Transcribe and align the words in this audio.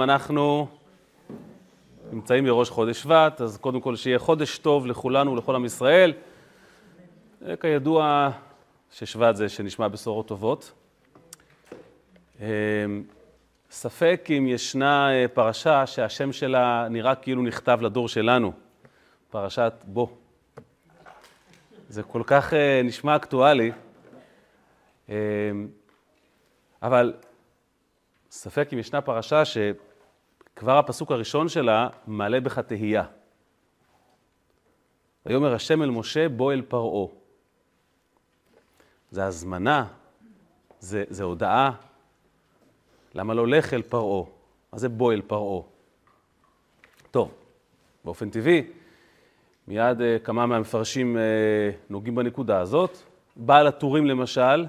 אנחנו 0.00 0.66
נמצאים 2.12 2.44
בראש 2.44 2.70
חודש 2.70 3.02
שבט, 3.02 3.40
אז 3.40 3.56
קודם 3.56 3.80
כל 3.80 3.96
שיהיה 3.96 4.18
חודש 4.18 4.58
טוב 4.58 4.86
לכולנו 4.86 5.32
ולכל 5.32 5.54
עם 5.54 5.64
ישראל. 5.64 6.12
כידוע 7.60 8.30
ששבט 8.90 9.36
זה 9.36 9.48
שנשמע 9.48 9.88
בשורות 9.88 10.28
טובות. 10.28 10.72
ספק 13.70 14.28
אם 14.38 14.46
ישנה 14.46 15.08
פרשה 15.34 15.86
שהשם 15.86 16.32
שלה 16.32 16.86
נראה 16.90 17.14
כאילו 17.14 17.42
נכתב 17.42 17.78
לדור 17.82 18.08
שלנו, 18.08 18.52
פרשת 19.30 19.72
בו. 19.84 20.16
זה 21.88 22.02
כל 22.02 22.22
כך 22.26 22.52
נשמע 22.84 23.16
אקטואלי, 23.16 23.72
אבל 26.82 27.14
ספק 28.30 28.68
אם 28.72 28.78
ישנה 28.78 29.00
פרשה 29.00 29.42
שכבר 30.54 30.78
הפסוק 30.78 31.12
הראשון 31.12 31.48
שלה 31.48 31.88
מעלה 32.06 32.40
בך 32.40 32.58
תהייה. 32.58 33.04
ויאמר 35.26 35.54
השם 35.54 35.82
אל 35.82 35.90
משה 35.90 36.28
בוא 36.28 36.52
אל 36.52 36.62
פרעה. 36.62 37.06
זה 39.10 39.24
הזמנה, 39.24 39.86
זה, 40.80 41.04
זה 41.08 41.24
הודעה. 41.24 41.70
למה 43.14 43.34
לא 43.34 43.48
לך 43.48 43.74
אל 43.74 43.82
פרעה? 43.82 44.24
מה 44.72 44.78
זה 44.78 44.88
בוא 44.88 45.12
אל 45.12 45.22
פרעה? 45.22 45.62
טוב, 47.10 47.34
באופן 48.04 48.30
טבעי, 48.30 48.66
מיד 49.68 49.98
כמה 50.24 50.46
מהמפרשים 50.46 51.16
נוגעים 51.90 52.14
בנקודה 52.14 52.60
הזאת. 52.60 52.98
בעל 53.36 53.66
הטורים 53.66 54.06
למשל, 54.06 54.66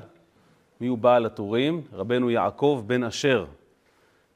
מי 0.82 0.88
הוא 0.88 0.98
בעל 0.98 1.26
הטורים? 1.26 1.82
רבנו 1.94 2.30
יעקב 2.30 2.84
בן 2.88 3.04
אשר. 3.04 3.46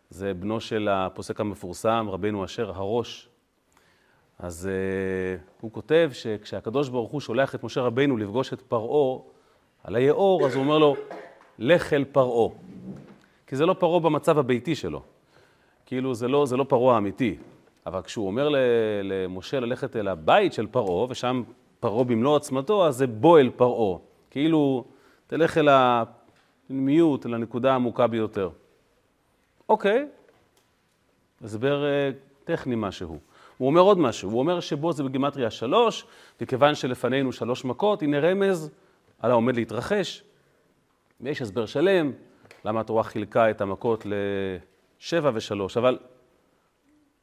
זה 0.10 0.34
בנו 0.34 0.60
של 0.60 0.88
הפוסק 0.92 1.40
המפורסם, 1.40 2.08
רבנו 2.10 2.46
אשר 2.46 2.72
הראש. 2.76 3.30
אז 4.40 4.70
uh, 4.70 5.42
הוא 5.62 5.72
כותב 5.72 6.10
שכשהקדוש 6.14 6.90
ברוך 6.90 7.12
הוא 7.12 7.22
שולח 7.22 7.56
את 7.56 7.64
משה 7.64 7.82
רבנו 7.82 8.18
לפגוש 8.18 8.54
את 8.54 8.62
פרעה 8.62 9.20
על 9.84 9.96
היאור, 9.96 10.46
אז 10.46 10.56
הוא 10.56 10.64
אומר 10.64 10.78
לו, 10.78 10.96
לך 11.60 11.94
אל 11.94 12.06
פרעה. 12.12 12.50
כי 13.48 13.56
זה 13.56 13.66
לא 13.66 13.74
פרעה 13.74 14.00
במצב 14.00 14.38
הביתי 14.38 14.76
שלו. 14.76 15.02
כאילו, 15.86 16.14
זה 16.14 16.28
לא, 16.28 16.46
לא 16.52 16.64
פרעה 16.64 16.96
האמיתי. 16.96 17.38
אבל 17.86 18.02
כשהוא 18.02 18.28
אומר 18.28 18.50
למשה 19.04 19.60
ללכת 19.60 19.96
אל 19.96 20.08
הבית 20.08 20.54
של 20.54 20.68
פרעה, 20.68 21.06
ושם 21.10 21.44
פרעה 21.80 22.04
במלוא 22.04 22.36
עצמתו, 22.36 22.88
אז 22.88 22.96
זה 22.96 23.08
בוא 23.08 23.40
אל 23.40 23.50
פרעה. 23.56 23.98
כאילו, 24.30 24.86
תלך 25.28 25.58
אל 25.58 25.68
הפנימיות, 25.72 27.26
אל 27.26 27.34
הנקודה 27.34 27.72
העמוקה 27.72 28.08
ביותר. 28.08 28.50
אוקיי, 29.70 30.08
הסבר 31.42 31.84
טכני 32.44 32.76
משהו. 32.78 33.18
הוא 33.58 33.68
אומר 33.68 33.82
עוד 33.82 34.00
משהו, 34.00 34.30
הוא 34.30 34.40
אומר 34.40 34.60
שבו 34.60 34.94
זה 34.94 35.04
בגימטריה 35.04 35.52
שלוש, 35.52 36.06
וכיוון 36.42 36.76
שלפנינו 36.76 37.32
שלוש 37.32 37.66
מכות, 37.66 38.02
הנה 38.02 38.20
רמז 38.20 38.72
על 39.20 39.32
העומד 39.32 39.56
להתרחש. 39.56 40.24
ויש 41.22 41.42
הסבר 41.42 41.66
שלם, 41.66 42.12
למה 42.66 42.80
התורה 42.80 43.04
חילקה 43.04 43.50
את 43.50 43.62
המכות 43.62 44.06
לשבע 44.06 45.32
ושלוש, 45.34 45.78
אבל 45.78 46.00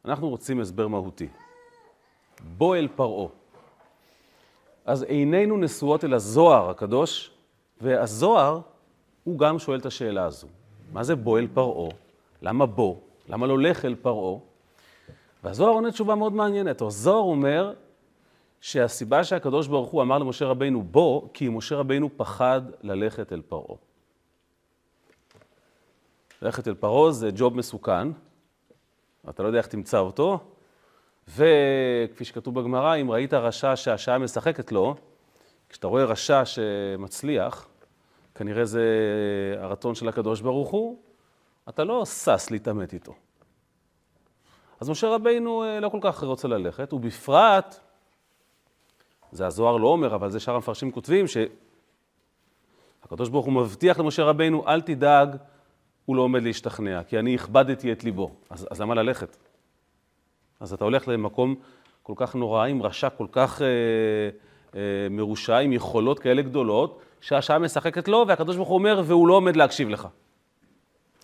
אנחנו 0.04 0.28
רוצים 0.28 0.60
הסבר 0.60 0.88
מהותי. 0.88 1.28
בוא 2.58 2.76
אל 2.76 2.88
פרעה. 2.96 3.28
אז 4.84 5.02
עינינו 5.02 5.56
נשואות 5.56 6.04
אל 6.04 6.14
הזוהר 6.14 6.70
הקדוש, 6.70 7.30
והזוהר 7.80 8.60
הוא 9.24 9.38
גם 9.38 9.58
שואל 9.58 9.78
את 9.78 9.86
השאלה 9.86 10.24
הזו. 10.24 10.46
מה 10.92 11.02
זה 11.02 11.16
בוא 11.16 11.38
אל 11.38 11.46
פרעה? 11.54 12.05
למה 12.46 12.66
בוא? 12.66 12.96
למה 13.28 13.46
לא 13.46 13.58
לך 13.58 13.84
אל 13.84 13.94
פרעה? 13.94 14.38
והזוהר 15.44 15.70
עונה 15.70 15.90
תשובה 15.90 16.14
מאוד 16.14 16.32
מעניינת. 16.32 16.80
הזוהר 16.80 17.18
אומר 17.18 17.72
שהסיבה 18.60 19.24
שהקדוש 19.24 19.66
ברוך 19.66 19.90
הוא 19.90 20.02
אמר 20.02 20.18
למשה 20.18 20.46
רבינו 20.46 20.82
בוא, 20.82 21.28
כי 21.34 21.48
משה 21.48 21.76
רבינו 21.76 22.10
פחד 22.16 22.62
ללכת 22.82 23.32
אל 23.32 23.42
פרעה. 23.48 23.76
ללכת 26.42 26.68
אל 26.68 26.74
פרעה 26.74 27.12
זה 27.12 27.30
ג'וב 27.36 27.56
מסוכן, 27.56 28.08
אתה 29.28 29.42
לא 29.42 29.48
יודע 29.48 29.58
איך 29.58 29.66
תמצא 29.66 29.98
אותו, 29.98 30.38
וכפי 31.28 32.24
שכתוב 32.24 32.60
בגמרא, 32.60 32.96
אם 32.96 33.10
ראית 33.10 33.34
רשע 33.34 33.76
שהשעה 33.76 34.18
משחקת 34.18 34.72
לו, 34.72 34.94
כשאתה 35.68 35.86
רואה 35.86 36.04
רשע 36.04 36.44
שמצליח, 36.44 37.68
כנראה 38.34 38.64
זה 38.64 38.84
הרצון 39.58 39.94
של 39.94 40.08
הקדוש 40.08 40.40
ברוך 40.40 40.70
הוא, 40.70 40.98
אתה 41.68 41.84
לא 41.84 42.04
שש 42.04 42.50
להתעמת 42.50 42.94
איתו. 42.94 43.14
אז 44.80 44.90
משה 44.90 45.08
רבינו 45.08 45.64
לא 45.80 45.88
כל 45.88 45.98
כך 46.02 46.22
רוצה 46.22 46.48
ללכת, 46.48 46.92
ובפרט, 46.92 47.80
זה 49.32 49.46
הזוהר 49.46 49.76
לא 49.76 49.88
אומר, 49.88 50.14
אבל 50.14 50.30
זה 50.30 50.40
שאר 50.40 50.54
המפרשים 50.54 50.90
כותבים, 50.90 51.24
שהקדוש 51.26 53.28
ברוך 53.28 53.46
הוא 53.46 53.52
מבטיח 53.52 53.98
למשה 53.98 54.24
רבינו, 54.24 54.68
אל 54.68 54.80
תדאג, 54.80 55.36
הוא 56.04 56.16
לא 56.16 56.22
עומד 56.22 56.42
להשתכנע, 56.42 57.02
כי 57.02 57.18
אני 57.18 57.34
הכבדתי 57.34 57.92
את 57.92 58.04
ליבו. 58.04 58.30
אז, 58.50 58.68
אז 58.70 58.80
למה 58.80 58.94
ללכת? 58.94 59.36
אז 60.60 60.72
אתה 60.72 60.84
הולך 60.84 61.08
למקום 61.08 61.54
כל 62.02 62.12
כך 62.16 62.34
נורא, 62.34 62.66
עם 62.66 62.82
רשע 62.82 63.10
כל 63.10 63.26
כך 63.32 63.62
אה, 63.62 63.66
אה, 64.74 65.08
מרושע, 65.10 65.58
עם 65.58 65.72
יכולות 65.72 66.18
כאלה 66.18 66.42
גדולות, 66.42 67.02
שהשעה 67.20 67.58
משחקת 67.58 68.08
לו, 68.08 68.24
והקדוש 68.28 68.56
ברוך 68.56 68.68
הוא 68.68 68.78
אומר, 68.78 69.02
והוא 69.04 69.28
לא 69.28 69.34
עומד 69.34 69.56
להקשיב 69.56 69.88
לך. 69.88 70.08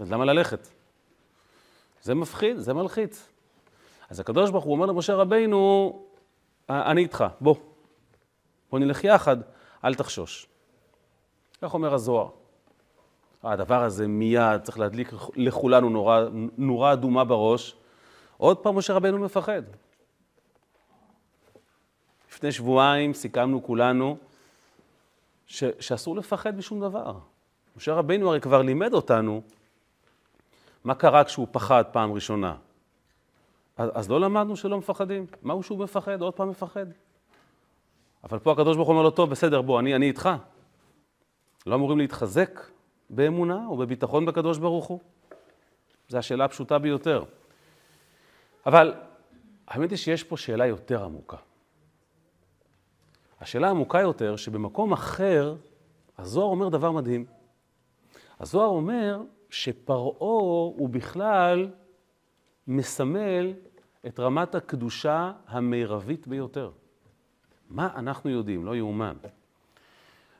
אז 0.00 0.12
למה 0.12 0.25
ללכת? 0.25 0.69
זה 2.03 2.14
מפחיד, 2.14 2.58
זה 2.58 2.75
מלחיץ. 2.75 3.28
אז 4.10 4.20
הקדוש 4.20 4.50
ברוך 4.50 4.64
הוא 4.64 4.72
אומר 4.72 4.86
למשה 4.86 5.14
רבינו, 5.14 6.03
אני 6.70 7.03
איתך, 7.03 7.25
בוא. 7.41 7.54
בוא 8.70 8.78
נלך 8.78 9.04
יחד, 9.04 9.36
אל 9.84 9.94
תחשוש. 9.94 10.47
כך 11.62 11.75
אומר 11.75 11.94
הזוהר. 11.94 12.28
הדבר 13.42 13.82
הזה 13.82 14.08
מיד 14.08 14.62
צריך 14.62 14.78
להדליק 14.78 15.12
לכולנו 15.36 15.91
נורה, 15.91 16.24
נורה 16.59 16.92
אדומה 16.92 17.24
בראש. 17.24 17.76
עוד 18.36 18.59
פעם 18.59 18.76
משה 18.76 18.92
רבנו 18.92 19.19
מפחד. 19.19 19.62
לפני 22.30 22.53
שבועיים 22.53 23.14
סיכמנו 23.14 23.62
כולנו 23.62 24.16
ש, 25.47 25.64
שאסור 25.80 26.16
לפחד 26.16 26.56
משום 26.56 26.80
דבר. 26.80 27.14
משה 27.76 27.94
רבנו 27.94 28.28
הרי 28.28 28.41
כבר 28.41 28.62
לימד 28.62 28.94
אותנו 28.94 29.42
מה 30.84 30.94
קרה 30.94 31.25
כשהוא 31.25 31.47
פחד 31.50 31.84
פעם 31.93 32.12
ראשונה. 32.12 32.56
אז, 33.76 33.91
אז 33.94 34.10
לא 34.10 34.20
למדנו 34.20 34.56
שלא 34.56 34.78
מפחדים? 34.78 35.26
מהו 35.43 35.62
שהוא 35.62 35.78
מפחד? 35.78 36.22
עוד 36.22 36.34
פעם 36.34 36.48
מפחד. 36.48 36.87
אבל 38.25 38.38
פה 38.38 38.53
הקדוש 38.53 38.76
ברוך 38.76 38.88
הוא 38.88 38.94
אומר 38.94 39.04
לו, 39.04 39.10
טוב, 39.10 39.31
בסדר, 39.31 39.62
בוא, 39.62 39.81
אני, 39.81 39.94
אני 39.94 40.09
איתך. 40.09 40.28
לא 41.66 41.75
אמורים 41.75 41.98
להתחזק 41.98 42.60
באמונה 43.10 43.66
או 43.66 43.76
בביטחון 43.76 44.26
בקדוש 44.26 44.59
ברוך 44.59 44.87
הוא? 44.87 45.00
זו 46.09 46.19
השאלה 46.19 46.44
הפשוטה 46.44 46.78
ביותר. 46.78 47.25
אבל 48.66 48.94
האמת 49.69 49.91
היא 49.91 49.98
שיש 49.98 50.25
פה 50.25 50.37
שאלה 50.37 50.66
יותר 50.66 51.04
עמוקה. 51.04 51.37
השאלה 53.41 53.66
העמוקה 53.66 54.00
יותר, 54.00 54.37
שבמקום 54.37 54.92
אחר, 54.92 55.54
הזוהר 56.19 56.47
אומר 56.47 56.69
דבר 56.69 56.91
מדהים. 56.91 57.25
הזוהר 58.41 58.69
אומר 58.69 59.21
שפרעה 59.52 60.40
הוא 60.76 60.88
בכלל 60.88 61.70
מסמל 62.66 63.52
את 64.06 64.20
רמת 64.20 64.54
הקדושה 64.54 65.32
המרבית 65.46 66.28
ביותר. 66.28 66.70
מה 67.70 67.88
אנחנו 67.96 68.30
יודעים? 68.30 68.64
לא 68.64 68.76
יאומן. 68.76 69.16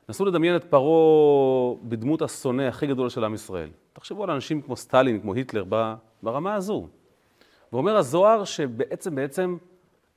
נסו 0.09 0.25
לדמיין 0.25 0.57
את 0.57 0.65
פרעה 0.65 1.75
בדמות 1.83 2.23
השונא 2.23 2.63
הכי 2.63 2.87
גדול 2.87 3.09
של 3.09 3.25
עם 3.25 3.35
ישראל. 3.35 3.71
תחשבו 3.93 4.25
על 4.25 4.31
אנשים 4.31 4.63
כמו 4.63 4.77
סטלין, 4.77 5.21
כמו 5.21 5.35
היטלר, 5.35 5.65
ברמה 6.23 6.55
הזו. 6.55 6.89
ואומר 7.73 7.97
הזוהר 7.97 8.45
שבעצם, 8.45 9.15
בעצם, 9.15 9.57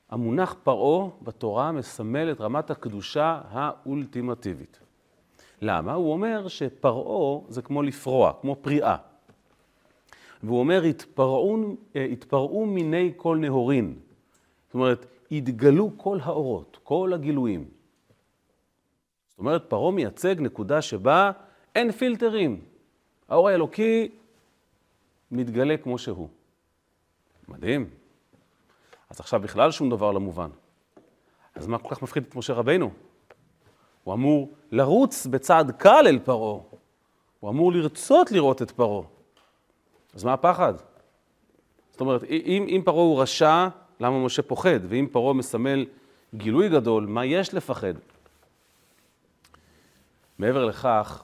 המונח 0.09 0.55
פרעה 0.63 1.09
בתורה 1.21 1.71
מסמל 1.71 2.31
את 2.31 2.41
רמת 2.41 2.71
הקדושה 2.71 3.41
האולטימטיבית. 3.49 4.84
למה? 5.61 5.93
הוא 5.93 6.11
אומר 6.11 6.47
שפרעה 6.47 7.41
זה 7.49 7.61
כמו 7.61 7.83
לפרוע, 7.83 8.33
כמו 8.41 8.55
פריאה. 8.55 8.95
והוא 10.43 10.59
אומר, 10.59 10.83
התפרעו, 10.83 11.57
התפרעו 11.95 12.65
מיני 12.65 13.13
כל 13.15 13.37
נהורין. 13.37 13.99
זאת 14.65 14.73
אומרת, 14.73 15.05
התגלו 15.31 15.91
כל 15.97 16.19
האורות, 16.21 16.79
כל 16.83 17.11
הגילויים. 17.13 17.65
זאת 19.29 19.39
אומרת, 19.39 19.69
פרעה 19.69 19.91
מייצג 19.91 20.35
נקודה 20.39 20.81
שבה 20.81 21.31
אין 21.75 21.91
פילטרים. 21.91 22.61
האור 23.29 23.49
האלוקי 23.49 24.09
מתגלה 25.31 25.77
כמו 25.77 25.97
שהוא. 25.97 26.29
מדהים. 27.47 27.89
אז 29.09 29.19
עכשיו 29.19 29.39
בכלל 29.39 29.71
שום 29.71 29.89
דבר 29.89 30.11
לא 30.11 30.19
מובן. 30.19 30.49
אז 31.55 31.67
מה 31.67 31.77
כל 31.77 31.95
כך 31.95 32.01
מפחיד 32.01 32.23
את 32.29 32.35
משה 32.35 32.53
רבינו? 32.53 32.91
הוא 34.05 34.13
אמור 34.13 34.53
לרוץ 34.71 35.27
בצעד 35.27 35.71
קל 35.71 36.03
אל 36.07 36.19
פרעה. 36.19 36.61
הוא 37.39 37.49
אמור 37.49 37.71
לרצות 37.71 38.31
לראות 38.31 38.61
את 38.61 38.71
פרעה. 38.71 39.03
אז 40.13 40.23
מה 40.23 40.33
הפחד? 40.33 40.73
זאת 41.91 42.01
אומרת, 42.01 42.23
אם, 42.23 42.65
אם 42.67 42.81
פרעה 42.85 43.03
הוא 43.03 43.21
רשע, 43.21 43.67
למה 43.99 44.25
משה 44.25 44.41
פוחד? 44.41 44.79
ואם 44.89 45.07
פרעה 45.11 45.33
מסמל 45.33 45.85
גילוי 46.35 46.69
גדול, 46.69 47.05
מה 47.05 47.25
יש 47.25 47.53
לפחד? 47.53 47.93
מעבר 50.39 50.65
לכך, 50.65 51.23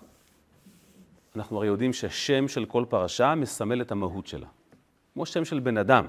אנחנו 1.36 1.58
הרי 1.58 1.68
יודעים 1.68 1.94
שהשם 1.94 2.48
של 2.48 2.66
כל 2.66 2.86
פרשה 2.90 3.36
מסמל 3.36 3.82
את 3.82 3.92
המהות 3.92 4.28
שלה. 4.28 4.48
כמו 5.14 5.26
שם 5.26 5.46
של 5.46 5.60
בן 5.60 5.78
אדם. 5.78 6.06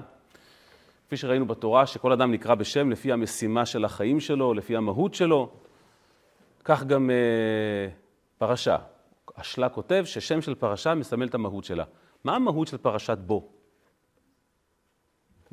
כפי 1.07 1.17
שראינו 1.17 1.45
בתורה, 1.45 1.85
שכל 1.85 2.11
אדם 2.11 2.31
נקרא 2.31 2.55
בשם 2.55 2.89
לפי 2.89 3.11
המשימה 3.11 3.65
של 3.65 3.85
החיים 3.85 4.19
שלו, 4.19 4.53
לפי 4.53 4.75
המהות 4.75 5.13
שלו, 5.13 5.51
כך 6.63 6.83
גם 6.83 7.09
אה, 7.09 7.15
פרשה. 8.37 8.77
השלה 9.37 9.69
כותב 9.69 10.03
ששם 10.05 10.41
של 10.41 10.55
פרשה 10.55 10.95
מסמל 10.95 11.27
את 11.27 11.35
המהות 11.35 11.63
שלה. 11.63 11.83
מה 12.23 12.35
המהות 12.35 12.67
של 12.67 12.77
פרשת 12.77 13.17
בו? 13.17 13.49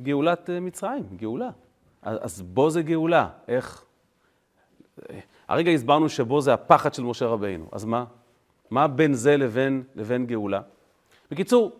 גאולת 0.00 0.50
אה, 0.50 0.60
מצרים, 0.60 1.04
גאולה. 1.16 1.50
אז 2.02 2.42
בו 2.42 2.70
זה 2.70 2.82
גאולה, 2.82 3.28
איך? 3.48 3.84
הרגע 5.48 5.70
הסברנו 5.70 6.08
שבו 6.08 6.40
זה 6.40 6.54
הפחד 6.54 6.94
של 6.94 7.02
משה 7.02 7.26
רבינו, 7.26 7.68
אז 7.72 7.84
מה? 7.84 8.04
מה 8.70 8.88
בין 8.88 9.14
זה 9.14 9.36
לבין, 9.36 9.82
לבין 9.94 10.26
גאולה? 10.26 10.60
בקיצור, 11.30 11.72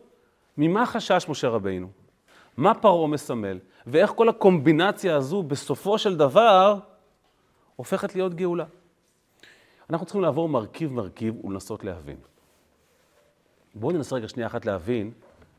ממה 0.56 0.86
חשש 0.86 1.26
משה 1.28 1.48
רבינו? 1.48 1.88
מה 2.56 2.74
פרעה 2.74 3.06
מסמל? 3.06 3.58
ואיך 3.86 4.10
כל 4.10 4.28
הקומבינציה 4.28 5.16
הזו 5.16 5.42
בסופו 5.42 5.98
של 5.98 6.16
דבר 6.16 6.78
הופכת 7.76 8.14
להיות 8.14 8.34
גאולה? 8.34 8.64
אנחנו 9.90 10.06
צריכים 10.06 10.22
לעבור 10.22 10.48
מרכיב-מרכיב 10.48 11.44
ולנסות 11.44 11.84
להבין. 11.84 12.16
בואו 13.74 13.92
ננסה 13.92 14.16
רגע 14.16 14.28
שנייה 14.28 14.46
אחת 14.46 14.66
להבין 14.66 15.12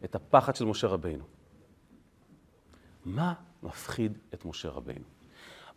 את 0.04 0.16
הפחד 0.16 0.56
של 0.56 0.66
משה 0.66 0.88
רבינו. 0.88 1.24
מה 3.06 3.33
מפחיד 3.63 4.18
את 4.33 4.45
משה 4.45 4.69
רבינו? 4.69 5.06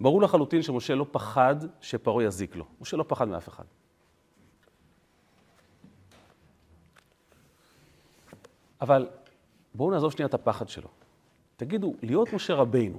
ברור 0.01 0.23
לחלוטין 0.23 0.63
שמשה 0.63 0.95
לא 0.95 1.07
פחד 1.11 1.57
שפרעה 1.81 2.25
יזיק 2.25 2.57
לו. 2.57 2.65
משה 2.81 2.97
לא 2.97 3.05
פחד 3.09 3.29
מאף 3.29 3.49
אחד. 3.49 3.65
אבל 8.81 9.09
בואו 9.75 9.91
נעזוב 9.91 10.13
שנייה 10.13 10.27
את 10.27 10.35
הפחד 10.35 10.69
שלו. 10.69 10.89
תגידו, 11.57 11.95
להיות 12.03 12.33
משה 12.33 12.55
רבינו, 12.55 12.99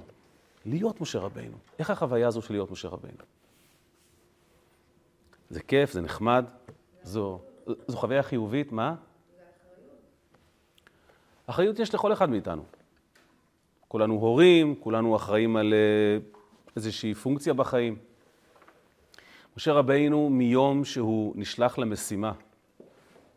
להיות 0.65 1.01
משה 1.01 1.19
רבינו, 1.19 1.57
איך 1.79 1.89
החוויה 1.89 2.27
הזו 2.27 2.41
של 2.41 2.53
להיות 2.53 2.71
משה 2.71 2.87
רבינו? 2.87 3.34
זה 5.55 5.61
כיף, 5.61 5.91
זה 5.91 6.01
נחמד, 6.01 6.45
זו, 7.03 7.39
זו 7.87 7.97
חוויה 7.97 8.23
חיובית, 8.23 8.71
מה? 8.71 8.95
אחריות 11.47 11.79
יש 11.79 11.93
לכל 11.93 12.13
אחד 12.13 12.29
מאיתנו. 12.29 12.63
כולנו 13.87 14.13
הורים, 14.13 14.75
כולנו 14.79 15.15
אחראים 15.15 15.57
על 15.57 15.73
אה, 15.73 16.17
איזושהי 16.75 17.13
פונקציה 17.13 17.53
בחיים. 17.53 17.97
משה 19.57 19.73
רבינו, 19.73 20.29
מיום 20.29 20.85
שהוא 20.85 21.33
נשלח 21.35 21.77
למשימה 21.77 22.31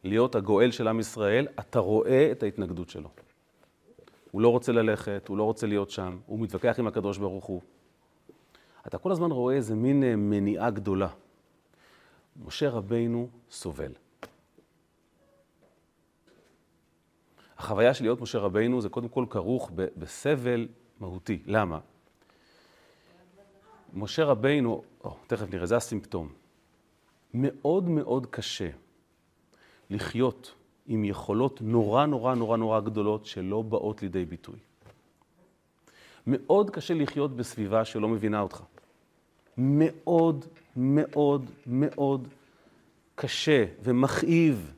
להיות 0.05 0.35
הגואל 0.35 0.71
של 0.71 0.89
עם 0.89 1.01
ישראל, 1.01 1.49
אתה 1.61 1.79
רואה 1.79 2.33
את 2.33 2.43
ההתנגדות 2.43 2.89
שלו. 2.91 3.09
הוא 4.31 4.43
לא 4.43 4.49
רוצה 4.49 4.73
ללכת, 4.73 5.29
הוא 5.29 5.37
לא 5.37 5.43
רוצה 5.43 5.67
להיות 5.67 5.91
שם, 5.91 6.19
הוא 6.27 6.39
מתווכח 6.39 6.79
עם 6.79 6.87
הקדוש 6.87 7.19
ברוך 7.19 7.45
הוא. 7.45 7.61
אתה 8.87 8.99
כל 8.99 9.13
הזמן 9.13 9.31
רואה 9.31 9.55
איזה 9.55 9.75
מין 9.75 10.05
אה, 10.05 10.17
מניעה 10.17 10.71
גדולה. 10.71 11.09
משה 12.45 12.71
רבינו 12.71 13.29
סובל. 13.51 13.93
החוויה 17.59 17.95
של 17.95 18.05
להיות 18.05 18.21
משה 18.21 18.39
רבינו 18.39 18.81
זה 18.81 18.89
קודם 18.89 19.09
כל 19.09 19.25
כרוך 19.31 19.71
בסבל 19.75 20.69
מהותי. 21.01 21.43
למה? 21.47 21.79
משה 23.95 24.25
רבינו, 24.25 24.83
או, 25.05 25.17
תכף 25.27 25.51
נראה, 25.51 25.67
זה 25.67 25.77
הסימפטום. 25.77 26.33
מאוד 27.35 27.89
מאוד 27.89 28.27
קשה 28.27 28.71
לחיות 29.91 30.55
עם 30.87 31.05
יכולות 31.05 31.63
נורא 31.63 32.07
נורא 32.07 32.35
נורא 32.35 32.57
נורא 32.57 32.81
גדולות 32.81 33.27
שלא 33.27 33.63
באות 33.63 34.03
לידי 34.03 34.25
ביטוי. 34.25 34.59
מאוד 36.27 36.71
קשה 36.71 36.95
לחיות 36.95 37.37
בסביבה 37.37 37.85
שלא 37.85 38.09
מבינה 38.09 38.41
אותך. 38.41 38.63
מאוד 39.57 40.45
מאוד 40.77 41.51
מאוד 41.67 42.29
קשה 43.15 43.65
ומכאיב 43.83 44.73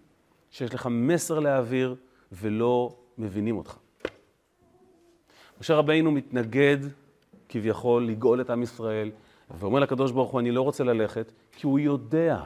שיש 0.51 0.75
לך 0.75 0.89
מסר 0.91 1.39
להעביר 1.39 1.95
ולא 2.33 2.97
מבינים 3.19 3.57
אותך. 3.57 3.77
משה 5.61 5.75
רבינו 5.75 6.11
מתנגד 6.11 6.79
כביכול 7.49 8.07
לגאול 8.07 8.41
את 8.41 8.51
עם 8.51 8.63
ישראל, 8.63 9.11
ואומר 9.59 9.81
לקדוש 9.81 10.13
ברוך 10.13 10.31
הוא, 10.31 10.41
אני 10.41 10.51
לא 10.51 10.63
רוצה 10.63 10.85
ללכת, 10.85 11.33
כי 11.53 11.67
הוא 11.67 11.79
יודע. 11.79 12.43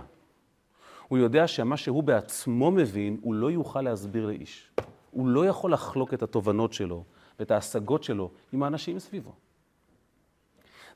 הוא 1.08 1.18
יודע 1.18 1.46
שמה 1.46 1.76
שהוא 1.76 2.02
בעצמו 2.02 2.70
מבין, 2.70 3.18
הוא 3.22 3.34
לא 3.34 3.50
יוכל 3.50 3.82
להסביר 3.82 4.26
לאיש. 4.26 4.70
הוא 5.10 5.28
לא 5.28 5.46
יכול 5.46 5.72
לחלוק 5.72 6.14
את 6.14 6.22
התובנות 6.22 6.72
שלו 6.72 7.04
ואת 7.38 7.50
ההשגות 7.50 8.02
שלו 8.02 8.30
עם 8.52 8.62
האנשים 8.62 8.98
סביבו. 8.98 9.32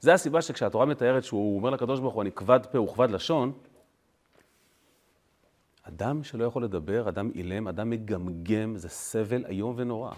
זה 0.01 0.15
הסיבה 0.15 0.43
שכשהתורה 0.43 0.87
מתארת 0.87 1.25
שהוא 1.25 1.57
אומר 1.57 1.71
לקדוש 1.71 2.01
ברוך 2.01 2.15
הוא, 2.15 2.23
אני 2.23 2.33
כבד 2.33 2.61
פה 2.73 2.81
וכבד 2.81 3.11
לשון, 3.11 3.53
אדם 5.83 6.25
שלא 6.25 6.45
יכול 6.45 6.65
לדבר, 6.65 7.09
אדם 7.09 7.31
אילם, 7.35 7.69
אדם 7.69 7.91
מגמגם, 7.91 8.77
זה 8.77 8.89
סבל 8.89 9.45
איום 9.47 9.75
ונורא. 9.77 10.13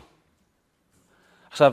עכשיו, 1.51 1.73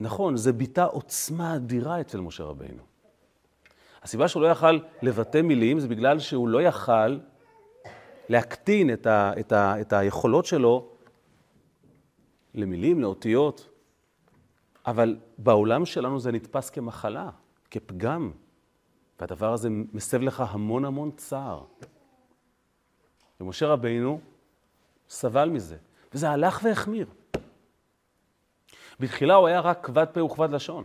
נכון, 0.00 0.36
זה 0.36 0.52
ביטא 0.52 0.86
עוצמה 0.90 1.56
אדירה 1.56 2.00
אצל 2.00 2.20
משה 2.20 2.44
רבינו. 2.44 2.82
הסיבה 4.02 4.28
שהוא 4.28 4.42
לא 4.42 4.46
יכל 4.46 4.78
לבטא 5.02 5.42
מילים 5.42 5.80
זה 5.80 5.88
בגלל 5.88 6.18
שהוא 6.18 6.48
לא 6.48 6.62
יכל 6.62 7.18
להקטין 8.28 8.92
את, 8.92 9.06
ה, 9.06 9.32
את, 9.40 9.52
ה, 9.52 9.80
את 9.80 9.92
היכולות 9.92 10.46
שלו 10.46 10.88
למילים, 12.54 13.00
לאותיות. 13.00 13.68
אבל 14.86 15.16
בעולם 15.38 15.86
שלנו 15.86 16.20
זה 16.20 16.32
נתפס 16.32 16.70
כמחלה, 16.70 17.30
כפגם, 17.70 18.32
והדבר 19.20 19.52
הזה 19.52 19.68
מסב 19.70 20.20
לך 20.20 20.44
המון 20.48 20.84
המון 20.84 21.10
צער. 21.10 21.64
ומשה 23.40 23.66
רבינו 23.66 24.20
סבל 25.08 25.48
מזה, 25.48 25.76
וזה 26.12 26.30
הלך 26.30 26.60
והחמיר. 26.64 27.06
בתחילה 29.00 29.34
הוא 29.34 29.46
היה 29.48 29.60
רק 29.60 29.86
כבד 29.86 30.06
פה 30.12 30.22
וכבד 30.22 30.50
לשון. 30.50 30.84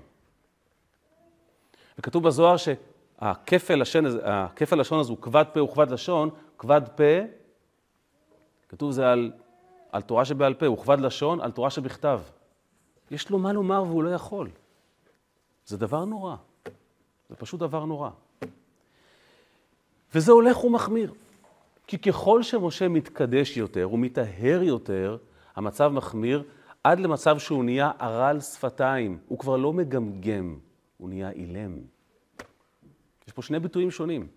וכתוב 2.00 2.24
בזוהר 2.24 2.56
שהכפל 2.58 3.76
לשון, 3.76 4.06
לשון 4.72 5.00
הזה 5.00 5.12
הוא 5.12 5.22
כבד 5.22 5.46
פה 5.54 5.62
וכבד 5.62 5.92
לשון, 5.92 6.30
כבד 6.58 6.82
פה, 6.96 7.04
כתוב 8.70 8.92
זה 8.92 9.12
על, 9.12 9.32
על 9.92 10.02
תורה 10.02 10.26
שבעל 10.26 10.54
פה, 10.54 10.66
הוא 10.66 10.78
כבד 10.78 11.00
לשון 11.00 11.42
על 11.42 11.52
תורה 11.52 11.70
שבכתב. 11.70 12.22
יש 13.12 13.30
לו 13.30 13.40
מה 13.40 13.54
לומר 13.54 13.84
והוא 13.84 14.04
לא 14.04 14.10
יכול. 14.10 14.50
זה 15.66 15.78
דבר 15.78 16.06
נורא. 16.06 16.36
זה 17.30 17.36
פשוט 17.36 17.60
דבר 17.60 17.86
נורא. 17.86 18.10
וזה 20.16 20.32
הולך 20.32 20.64
ומחמיר. 20.64 21.14
כי 21.88 21.98
ככל 21.98 22.44
שמשה 22.44 22.88
מתקדש 22.88 23.58
יותר, 23.58 23.84
הוא 23.84 24.00
מטהר 24.00 24.64
יותר, 24.64 25.18
המצב 25.56 25.92
מחמיר 25.94 26.44
עד 26.84 27.00
למצב 27.00 27.40
שהוא 27.40 27.64
נהיה 27.64 27.92
ערל 28.00 28.40
שפתיים. 28.40 29.20
הוא 29.28 29.40
כבר 29.40 29.58
לא 29.58 29.74
מגמגם, 29.74 30.60
הוא 30.98 31.10
נהיה 31.10 31.30
אילם. 31.30 31.78
יש 33.28 33.34
פה 33.34 33.42
שני 33.42 33.60
ביטויים 33.60 33.92
שונים. 33.92 34.28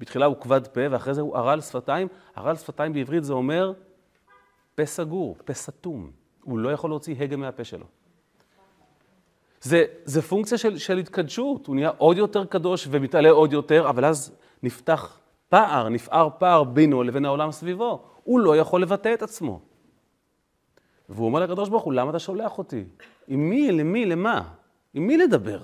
בתחילה 0.00 0.26
הוא 0.26 0.36
כבד 0.40 0.66
פה, 0.66 0.80
ואחרי 0.90 1.14
זה 1.14 1.20
הוא 1.20 1.36
ערל 1.36 1.60
שפתיים. 1.60 2.08
ערל 2.34 2.56
שפתיים 2.56 2.92
בעברית 2.92 3.24
זה 3.24 3.32
אומר 3.32 3.72
פה 4.74 4.86
סגור, 4.86 5.36
פה 5.44 5.52
סתום. 5.52 6.10
הוא 6.42 6.58
לא 6.58 6.72
יכול 6.72 6.90
להוציא 6.90 7.14
הגה 7.18 7.36
מהפה 7.36 7.64
שלו. 7.64 7.86
זה, 9.66 9.84
זה 10.04 10.22
פונקציה 10.22 10.58
של, 10.58 10.78
של 10.78 10.98
התקדשות, 10.98 11.66
הוא 11.66 11.74
נהיה 11.74 11.90
עוד 11.98 12.16
יותר 12.16 12.44
קדוש 12.44 12.88
ומתעלה 12.90 13.30
עוד 13.30 13.52
יותר, 13.52 13.88
אבל 13.88 14.04
אז 14.04 14.36
נפתח 14.62 15.18
פער, 15.48 15.88
נפער 15.88 16.28
פער 16.38 16.64
בינו 16.64 17.02
לבין 17.02 17.24
העולם 17.24 17.52
סביבו. 17.52 18.02
הוא 18.24 18.40
לא 18.40 18.56
יכול 18.56 18.82
לבטא 18.82 19.14
את 19.14 19.22
עצמו. 19.22 19.60
והוא 21.08 21.26
אומר 21.26 21.40
לקדוש 21.40 21.68
ברוך 21.68 21.82
הוא, 21.82 21.92
למה 21.92 22.10
אתה 22.10 22.18
שולח 22.18 22.58
אותי? 22.58 22.84
עם 23.28 23.50
מי, 23.50 23.72
למי, 23.72 24.06
למה? 24.06 24.48
עם 24.94 25.06
מי 25.06 25.16
לדבר? 25.16 25.60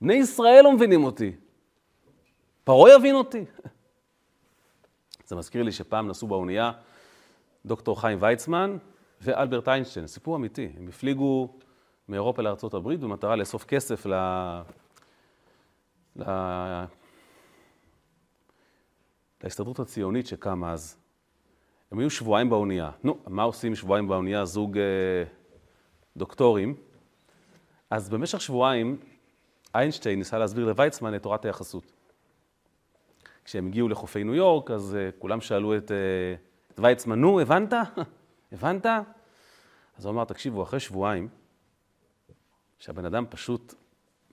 בני 0.00 0.14
ישראל 0.14 0.60
לא 0.64 0.72
מבינים 0.72 1.04
אותי. 1.04 1.32
פרעה 2.64 2.94
יבין 2.94 3.14
אותי. 3.14 3.44
זה 5.26 5.36
מזכיר 5.36 5.62
לי 5.62 5.72
שפעם 5.72 6.08
נסעו 6.08 6.28
באונייה 6.28 6.72
דוקטור 7.66 8.00
חיים 8.00 8.18
ויצמן 8.20 8.76
ואלברט 9.20 9.68
איינשטיין, 9.68 10.06
סיפור 10.06 10.36
אמיתי. 10.36 10.68
הם 10.76 10.88
הפליגו 10.88 11.48
מאירופה 12.08 12.42
לארה"ב 12.42 12.92
במטרה 12.92 13.36
לאסוף 13.36 13.64
כסף 13.64 14.06
ל... 14.06 14.14
ל... 16.16 16.22
להסתדרות 19.42 19.78
הציונית 19.78 20.26
שקמה 20.26 20.72
אז. 20.72 20.96
הם 21.90 21.98
היו 21.98 22.10
שבועיים 22.10 22.50
באונייה. 22.50 22.90
נו, 23.04 23.18
מה 23.26 23.42
עושים 23.42 23.74
שבועיים 23.74 24.08
באונייה 24.08 24.44
זוג 24.44 24.78
אה, 24.78 24.84
דוקטורים? 26.16 26.74
אז 27.90 28.08
במשך 28.08 28.40
שבועיים 28.40 28.96
איינשטיין 29.74 30.18
ניסה 30.18 30.38
להסביר 30.38 30.66
לוויצמן 30.66 31.14
את 31.14 31.22
תורת 31.22 31.44
היחסות. 31.44 31.92
כשהם 33.44 33.66
הגיעו 33.66 33.88
לחופי 33.88 34.24
ניו 34.24 34.34
יורק, 34.34 34.70
אז 34.70 34.96
uh, 34.96 35.20
כולם 35.20 35.40
שאלו 35.40 35.76
את, 35.76 35.90
uh, 35.90 36.74
את 36.74 36.80
ויצמן, 36.80 37.20
נו, 37.20 37.40
הבנת? 37.40 37.72
הבנת? 38.52 38.86
אז 39.98 40.04
הוא 40.04 40.12
אמר, 40.12 40.24
תקשיבו, 40.24 40.62
אחרי 40.62 40.80
שבועיים, 40.80 41.28
שהבן 42.82 43.04
אדם 43.04 43.24
פשוט 43.30 43.74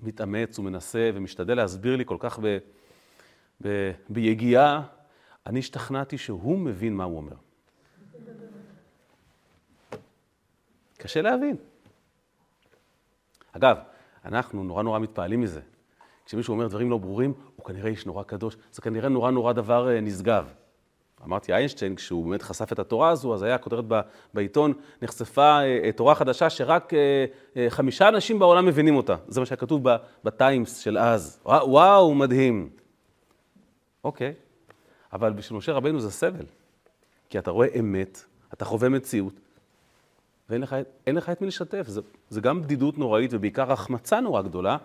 מתאמץ 0.01 0.59
ומנסה 0.59 1.11
ומשתדל 1.13 1.57
להסביר 1.57 1.95
לי 1.95 2.05
כל 2.05 2.17
כך 2.19 2.39
ב, 2.39 2.57
ב, 3.61 3.91
ביגיעה, 4.09 4.87
אני 5.45 5.59
השתכנעתי 5.59 6.17
שהוא 6.17 6.59
מבין 6.59 6.95
מה 6.95 7.03
הוא 7.03 7.17
אומר. 7.17 7.35
קשה 10.97 11.21
להבין. 11.21 11.55
אגב, 13.51 13.77
אנחנו 14.25 14.63
נורא 14.63 14.83
נורא 14.83 14.99
מתפעלים 14.99 15.41
מזה. 15.41 15.61
כשמישהו 16.25 16.51
אומר 16.51 16.67
דברים 16.67 16.89
לא 16.89 16.97
ברורים, 16.97 17.33
הוא 17.55 17.65
כנראה 17.65 17.89
איש 17.89 18.05
נורא 18.05 18.23
קדוש. 18.23 18.57
זה 18.71 18.81
כנראה 18.81 19.09
נורא 19.09 19.31
נורא 19.31 19.53
דבר 19.53 19.89
אה, 19.89 20.01
נשגב. 20.01 20.53
אמרתי, 21.25 21.53
איינשטיין, 21.53 21.95
כשהוא 21.95 22.25
באמת 22.25 22.41
חשף 22.41 22.73
את 22.73 22.79
התורה 22.79 23.09
הזו, 23.09 23.33
אז 23.33 23.43
היה 23.43 23.57
כותרת 23.57 23.85
בעיתון, 24.33 24.73
נחשפה 25.01 25.59
אה, 25.61 25.91
תורה 25.95 26.15
חדשה 26.15 26.49
שרק 26.49 26.93
אה, 26.93 27.69
חמישה 27.69 28.07
אנשים 28.07 28.39
בעולם 28.39 28.65
מבינים 28.65 28.95
אותה. 28.95 29.15
זה 29.27 29.39
מה 29.39 29.45
שהיה 29.45 29.57
כתוב 29.57 29.83
בטיימס 30.23 30.77
של 30.77 30.97
אז. 30.97 31.39
וואו, 31.45 32.15
מדהים. 32.15 32.69
אוקיי, 34.03 34.33
אבל 35.13 35.33
בשביל 35.33 35.57
משה 35.57 35.71
רבנו 35.71 35.99
זה 35.99 36.11
סבל. 36.11 36.45
כי 37.29 37.39
אתה 37.39 37.51
רואה 37.51 37.67
אמת, 37.79 38.25
אתה 38.53 38.65
חווה 38.65 38.89
מציאות, 38.89 39.33
ואין 40.49 40.61
לך, 40.61 40.75
לך 41.07 41.29
את 41.29 41.41
מי 41.41 41.47
לשתף. 41.47 41.87
זה, 41.87 42.01
זה 42.29 42.41
גם 42.41 42.61
בדידות 42.61 42.97
נוראית 42.97 43.31
ובעיקר 43.33 43.71
החמצה 43.71 44.19
נורא 44.19 44.41
גדולה, 44.41 44.77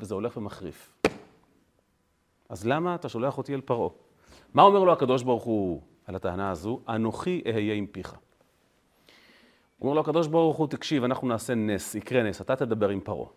וזה 0.00 0.14
הולך 0.14 0.36
ומחריף. 0.36 0.92
אז 2.48 2.66
למה 2.66 2.94
אתה 2.94 3.08
שולח 3.08 3.38
אותי 3.38 3.54
אל 3.54 3.60
פרעה? 3.60 3.88
מה 4.54 4.62
אומר 4.62 4.84
לו 4.84 4.92
הקדוש 4.92 5.22
ברוך 5.22 5.44
הוא 5.44 5.80
על 6.06 6.14
הטענה 6.14 6.50
הזו? 6.50 6.80
אנוכי 6.88 7.42
אהיה 7.46 7.74
עם 7.74 7.86
פיך. 7.86 8.14
אומר 9.80 9.94
לו 9.94 10.00
הקדוש 10.00 10.26
ברוך 10.26 10.56
הוא, 10.56 10.68
תקשיב, 10.68 11.04
אנחנו 11.04 11.28
נעשה 11.28 11.54
נס, 11.54 11.94
יקרה 11.94 12.22
נס, 12.22 12.40
אתה 12.40 12.56
תדבר 12.56 12.88
עם 12.88 13.00
פרעה. 13.00 13.28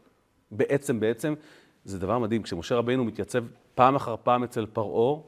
בעצם, 0.51 0.99
בעצם, 0.99 1.33
זה 1.85 1.99
דבר 1.99 2.19
מדהים, 2.19 2.43
כשמשה 2.43 2.75
רבינו 2.75 3.05
מתייצב 3.05 3.43
פעם 3.75 3.95
אחר 3.95 4.15
פעם 4.23 4.43
אצל 4.43 4.65
פרעה, 4.65 5.21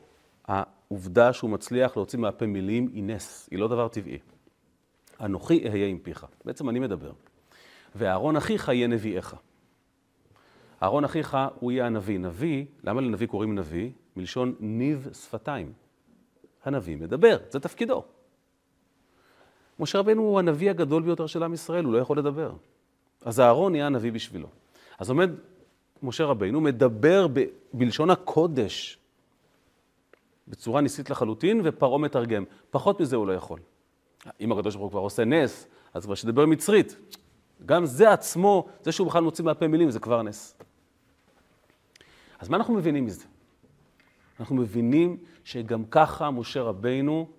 העובדה 0.45 1.33
שהוא 1.33 1.49
מצליח 1.49 1.97
להוציא 1.97 2.19
מהפה 2.19 2.45
מילים 2.45 2.89
היא 2.93 3.03
נס, 3.03 3.49
היא 3.51 3.59
לא 3.59 3.67
דבר 3.67 3.87
טבעי. 3.87 4.17
אנוכי 5.21 5.69
אהיה 5.69 5.87
עם 5.87 5.97
פיך. 5.97 6.25
בעצם 6.45 6.69
אני 6.69 6.79
מדבר. 6.79 7.11
ואהרון 7.95 8.35
אחיך 8.35 8.67
יהיה 8.67 8.87
נביאך. 8.87 9.35
אהרון 10.83 11.03
אחיך 11.03 11.37
הוא 11.59 11.71
יהיה 11.71 11.85
הנביא. 11.85 12.19
נביא, 12.19 12.65
למה 12.83 13.01
לנביא 13.01 13.27
קוראים 13.27 13.55
נביא? 13.55 13.91
מלשון 14.17 14.55
ניב 14.59 15.09
שפתיים. 15.13 15.73
הנביא 16.65 16.95
מדבר, 16.97 17.37
זה 17.49 17.59
תפקידו. 17.59 18.03
משה 19.79 19.99
רבנו 19.99 20.21
הוא 20.21 20.39
הנביא 20.39 20.69
הגדול 20.69 21.03
ביותר 21.03 21.27
של 21.27 21.43
עם 21.43 21.53
ישראל, 21.53 21.85
הוא 21.85 21.93
לא 21.93 21.97
יכול 21.97 22.17
לדבר. 22.17 22.51
אז 23.25 23.39
אהרון 23.39 23.75
יהיה 23.75 23.85
הנביא 23.85 24.11
בשבילו. 24.11 24.47
אז 24.99 25.09
עומד 25.09 25.29
משה 26.03 26.25
רבנו, 26.25 26.61
מדבר 26.61 27.27
ב, 27.33 27.43
בלשון 27.73 28.09
הקודש, 28.09 28.97
בצורה 30.47 30.81
ניסית 30.81 31.09
לחלוטין, 31.09 31.61
ופרעה 31.63 31.97
מתרגם. 31.97 32.43
פחות 32.69 33.01
מזה 33.01 33.15
הוא 33.15 33.27
לא 33.27 33.33
יכול. 33.33 33.59
אם 34.41 34.51
הקדוש 34.51 34.75
ברוך 34.75 34.83
הוא 34.83 34.91
כבר 34.91 34.99
עושה 34.99 35.25
נס, 35.25 35.67
אז 35.93 36.05
כבר 36.05 36.15
שדבר 36.15 36.45
מצרית. 36.45 36.95
גם 37.65 37.85
זה 37.85 38.11
עצמו, 38.11 38.67
זה 38.83 38.91
שהוא 38.91 39.07
בכלל 39.07 39.23
מוציא 39.23 39.45
מהפה 39.45 39.67
מילים, 39.67 39.91
זה 39.91 39.99
כבר 39.99 40.21
נס. 40.21 40.57
אז 42.39 42.49
מה 42.49 42.57
אנחנו 42.57 42.73
מבינים 42.73 43.05
מזה? 43.05 43.25
אנחנו 44.39 44.55
מבינים 44.55 45.17
שגם 45.43 45.85
ככה 45.85 46.31
משה 46.31 46.61
רבינו, 46.61 47.29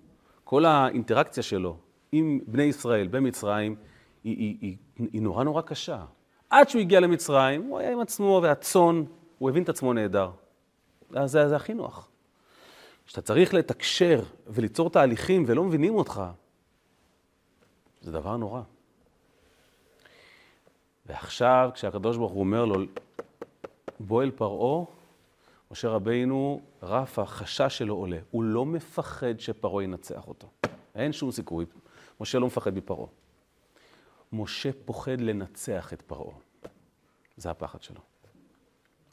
כל 0.45 0.65
האינטראקציה 0.65 1.43
שלו 1.43 1.77
עם 2.13 2.41
בני 2.47 2.63
ישראל 2.63 3.09
במצרים, 3.09 3.77
היא, 4.25 4.37
היא, 4.37 4.77
היא, 4.99 5.09
היא 5.13 5.23
נורא 5.23 5.45
נורא 5.45 5.63
קשה. 5.63 6.05
עד 6.51 6.69
שהוא 6.69 6.81
הגיע 6.81 7.01
למצרים, 7.01 7.63
הוא 7.63 7.79
היה 7.79 7.93
עם 7.93 8.01
עצמו 8.01 8.41
והצאן, 8.43 9.05
הוא 9.39 9.51
הבין 9.51 9.63
את 9.63 9.69
עצמו 9.69 9.93
נהדר. 9.93 10.31
זה, 11.25 11.49
זה, 11.49 11.57
הכי 11.57 11.75
נוח. 11.75 12.09
כשאתה 13.07 13.23
צריך 13.23 13.55
לתקשר 13.55 14.23
וליצור 14.47 14.91
תהליכים 14.91 15.45
ולא 15.47 15.65
מבינים 15.65 15.95
אותך, 15.95 16.23
זה 18.01 18.13
דבר 18.13 18.37
נורא. 18.37 18.63
ועכשיו, 21.07 21.71
כשהקדוש 21.75 22.17
ברוך 22.17 22.33
הוא 22.33 22.41
אומר 22.41 22.65
לו, 22.65 22.81
בוא 24.01 24.23
אל 24.23 24.31
פרעה, 24.31 24.85
משה 25.71 25.89
רבינו, 25.89 26.61
רף 26.83 27.19
החשש 27.19 27.79
שלו 27.79 27.95
עולה. 27.95 28.19
הוא 28.31 28.45
לא 28.45 28.67
מפחד 28.67 29.41
שפרעה 29.41 29.85
ינצח 29.85 30.29
אותו. 30.29 30.49
אין 30.95 31.13
שום 31.13 31.31
סיכוי. 31.31 31.67
משה 32.21 32.39
לא 32.39 32.47
מפחד 32.47 32.75
מפרעה. 32.75 33.07
משה 34.33 34.71
פוחד 34.85 35.21
לנצח 35.21 35.93
את 35.93 36.03
פרעה. 36.03 36.37
זה 37.37 37.51
הפחד 37.51 37.83
שלו. 37.83 38.01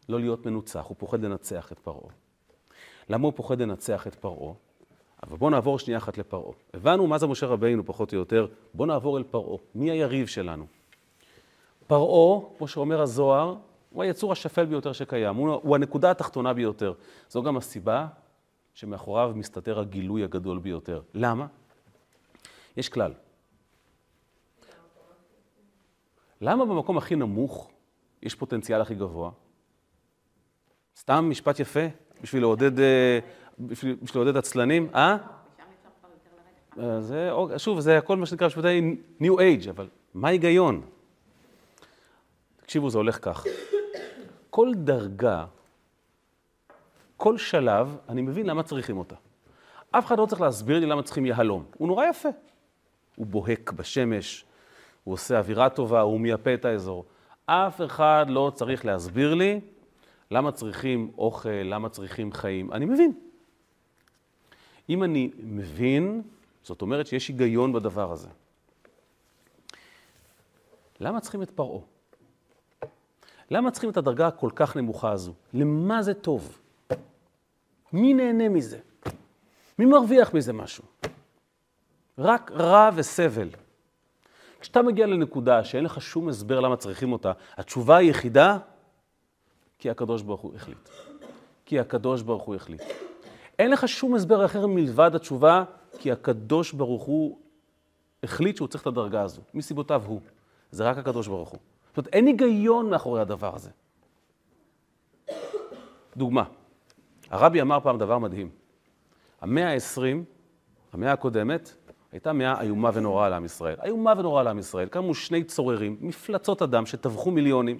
לא 0.09 0.19
להיות 0.19 0.45
מנוצח, 0.45 0.85
הוא 0.87 0.95
פוחד 0.99 1.21
לנצח 1.21 1.71
את 1.71 1.79
פרעה. 1.79 2.13
למה 3.09 3.25
הוא 3.25 3.33
פוחד 3.35 3.61
לנצח 3.61 4.07
את 4.07 4.15
פרעה? 4.15 4.53
אבל 5.23 5.37
בואו 5.37 5.49
נעבור 5.49 5.79
שנייה 5.79 5.97
אחת 5.97 6.17
לפרעה. 6.17 6.53
הבנו 6.73 7.07
מה 7.07 7.17
זה 7.17 7.27
משה 7.27 7.45
רבינו, 7.45 7.85
פחות 7.85 8.13
או 8.13 8.17
יותר. 8.17 8.47
בואו 8.73 8.87
נעבור 8.87 9.17
אל 9.17 9.23
פרעה. 9.23 9.57
מי 9.75 9.91
היריב 9.91 10.27
שלנו? 10.27 10.65
פרעה, 11.87 12.41
כמו 12.57 12.67
שאומר 12.67 13.01
הזוהר, 13.01 13.55
הוא 13.95 14.03
היצור 14.03 14.31
השפל 14.31 14.65
ביותר 14.65 14.93
שקיים, 14.93 15.35
הוא, 15.35 15.53
הוא 15.53 15.75
הנקודה 15.75 16.11
התחתונה 16.11 16.53
ביותר. 16.53 16.93
זו 17.29 17.43
גם 17.43 17.57
הסיבה 17.57 18.07
שמאחוריו 18.73 19.31
מסתתר 19.35 19.79
הגילוי 19.79 20.23
הגדול 20.23 20.59
ביותר. 20.59 21.01
למה? 21.13 21.47
יש 22.77 22.89
כלל. 22.89 23.13
למה 26.41 26.65
במקום 26.65 26.97
הכי 26.97 27.15
נמוך 27.15 27.71
יש 28.21 28.35
פוטנציאל 28.35 28.81
הכי 28.81 28.95
גבוה? 28.95 29.31
סתם 30.97 31.29
משפט 31.29 31.59
יפה 31.59 31.85
בשביל 32.21 32.41
לעודד, 32.41 32.79
אה, 32.79 33.19
בשביל, 33.59 33.95
בשביל 34.01 34.23
לעודד 34.23 34.37
עצלנים, 34.37 34.89
אה? 34.95 35.17
זה, 36.99 37.31
שוב, 37.57 37.79
זה 37.79 37.97
הכל 37.97 38.17
מה 38.17 38.25
שנקרא 38.25 38.47
בשבילי 38.47 38.95
New 39.21 39.33
Age, 39.33 39.69
אבל 39.69 39.87
מה 40.13 40.27
ההיגיון? 40.27 40.81
תקשיבו, 42.57 42.89
זה 42.89 42.97
הולך 42.97 43.17
כך. 43.21 43.45
כל 44.55 44.71
דרגה, 44.75 45.45
כל 47.17 47.37
שלב, 47.37 47.97
אני 48.09 48.21
מבין 48.21 48.45
למה 48.45 48.63
צריכים 48.63 48.97
אותה. 48.97 49.15
אף 49.91 50.05
אחד 50.05 50.17
לא 50.17 50.25
צריך 50.25 50.41
להסביר 50.41 50.79
לי 50.79 50.85
למה 50.85 51.03
צריכים 51.03 51.25
יהלום. 51.25 51.65
הוא 51.77 51.87
נורא 51.87 52.05
יפה. 52.05 52.29
הוא 53.15 53.25
בוהק 53.25 53.71
בשמש, 53.71 54.45
הוא 55.03 55.13
עושה 55.13 55.37
אווירה 55.37 55.69
טובה, 55.69 56.01
הוא 56.01 56.19
מייפה 56.19 56.53
את 56.53 56.65
האזור. 56.65 57.05
אף 57.45 57.81
אחד 57.85 58.25
לא 58.29 58.51
צריך 58.55 58.85
להסביר 58.85 59.33
לי 59.33 59.61
למה 60.31 60.51
צריכים 60.51 61.11
אוכל, 61.17 61.49
למה 61.49 61.89
צריכים 61.89 62.31
חיים. 62.31 62.71
אני 62.71 62.85
מבין. 62.85 63.13
אם 64.89 65.03
אני 65.03 65.31
מבין, 65.39 66.21
זאת 66.63 66.81
אומרת 66.81 67.07
שיש 67.07 67.27
היגיון 67.27 67.73
בדבר 67.73 68.11
הזה. 68.11 68.29
למה 70.99 71.19
צריכים 71.19 71.41
את 71.41 71.51
פרעה? 71.51 71.94
למה 73.51 73.71
צריכים 73.71 73.89
את 73.89 73.97
הדרגה 73.97 74.27
הכל 74.27 74.49
כך 74.55 74.77
נמוכה 74.77 75.11
הזו? 75.11 75.33
למה 75.53 76.01
זה 76.01 76.13
טוב? 76.13 76.59
מי 77.93 78.13
נהנה 78.13 78.49
מזה? 78.49 78.79
מי 79.79 79.85
מרוויח 79.85 80.33
מזה 80.33 80.53
משהו? 80.53 80.83
רק 82.17 82.51
רע 82.51 82.89
וסבל. 82.95 83.49
כשאתה 84.59 84.81
מגיע 84.81 85.05
לנקודה 85.05 85.63
שאין 85.63 85.83
לך 85.83 86.01
שום 86.01 86.29
הסבר 86.29 86.59
למה 86.59 86.77
צריכים 86.77 87.13
אותה, 87.13 87.31
התשובה 87.57 87.97
היחידה, 87.97 88.57
כי 89.79 89.89
הקדוש 89.89 90.21
ברוך 90.21 90.41
הוא 90.41 90.55
החליט. 90.55 90.89
כי 91.65 91.79
הקדוש 91.79 92.21
ברוך 92.21 92.43
הוא 92.43 92.55
החליט. 92.55 92.81
אין 93.59 93.71
לך 93.71 93.87
שום 93.87 94.15
הסבר 94.15 94.45
אחר 94.45 94.67
מלבד 94.67 95.15
התשובה, 95.15 95.63
כי 95.99 96.11
הקדוש 96.11 96.73
ברוך 96.73 97.03
הוא 97.03 97.37
החליט 98.23 98.55
שהוא 98.55 98.67
צריך 98.67 98.81
את 98.81 98.87
הדרגה 98.87 99.21
הזו, 99.21 99.41
מסיבותיו 99.53 100.03
הוא. 100.05 100.21
זה 100.71 100.83
רק 100.83 100.97
הקדוש 100.97 101.27
ברוך 101.27 101.49
הוא. 101.49 101.59
זאת 101.95 101.97
אומרת, 101.97 102.13
אין 102.13 102.27
היגיון 102.27 102.89
מאחורי 102.89 103.21
הדבר 103.21 103.55
הזה. 103.55 103.69
דוגמה, 106.17 106.43
הרבי 107.29 107.61
אמר 107.61 107.79
פעם 107.79 107.97
דבר 107.97 108.17
מדהים. 108.17 108.49
המאה 109.41 109.73
ה-20, 109.73 110.01
המאה 110.93 111.11
הקודמת, 111.11 111.73
הייתה 112.11 112.33
מאה 112.33 112.61
איומה 112.61 112.91
ונוראה 112.93 113.29
לעם 113.29 113.45
ישראל. 113.45 113.75
איומה 113.83 114.13
ונוראה 114.17 114.43
לעם 114.43 114.59
ישראל. 114.59 114.87
קמו 114.87 115.15
שני 115.15 115.43
צוררים, 115.43 115.97
מפלצות 116.01 116.61
אדם, 116.61 116.85
שטבחו 116.85 117.31
מיליונים, 117.31 117.77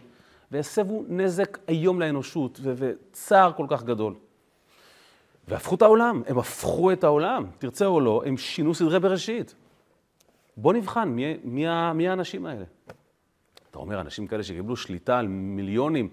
והסבו 0.51 1.03
נזק 1.07 1.57
איום 1.67 1.99
לאנושות, 1.99 2.59
וצער 2.63 3.51
כל 3.53 3.65
כך 3.69 3.83
גדול. 3.83 4.13
והפכו 5.47 5.75
את 5.75 5.81
העולם, 5.81 6.21
הם 6.27 6.39
הפכו 6.39 6.91
את 6.91 7.03
העולם, 7.03 7.45
תרצה 7.57 7.85
או 7.85 7.99
לא, 7.99 8.23
הם 8.25 8.37
שינו 8.37 8.73
סדרי 8.73 8.99
בראשית. 8.99 9.55
בוא 10.57 10.73
נבחן 10.73 11.09
מי, 11.09 11.37
מי, 11.43 11.65
מי 11.93 12.07
האנשים 12.07 12.45
האלה. 12.45 12.65
אתה 13.75 13.81
אומר, 13.81 14.01
אנשים 14.01 14.27
כאלה 14.27 14.43
שקיבלו 14.43 14.75
שליטה 14.75 15.19
על 15.19 15.27
מיליונים, 15.27 16.09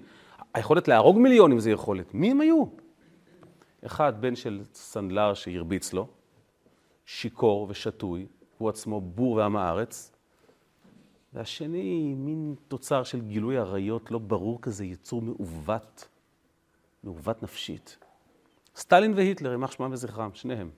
היכולת 0.55 0.89
להרוג 0.89 1.19
מיליונים 1.19 1.59
זה 1.59 1.71
יכולת. 1.71 2.15
מי 2.15 2.31
הם 2.31 2.41
היו? 2.41 2.65
אחד, 3.87 4.21
בן 4.21 4.37
של 4.37 4.61
סנדלר 4.75 5.35
שהרביץ 5.35 5.93
לו, 5.93 6.09
שיכור 7.07 7.67
ושתוי, 7.71 8.27
הוא 8.59 8.69
עצמו 8.69 9.01
בור 9.01 9.33
ועם 9.33 9.57
הארץ, 9.57 10.13
והשני, 11.33 12.15
מין 12.17 12.55
תוצר 12.69 13.03
של 13.05 13.21
גילוי 13.21 13.59
עריות 13.59 14.11
לא 14.11 14.19
ברור 14.19 14.63
כזה, 14.63 14.85
יצור 14.85 15.23
מעוות, 15.23 16.09
מעוות 17.05 17.43
נפשית. 17.43 17.99
סטלין 18.77 19.13
והיטלר, 19.17 19.51
יימח 19.51 19.71
שמם 19.71 19.93
וזכרם, 19.93 20.31
שניהם. 20.35 20.71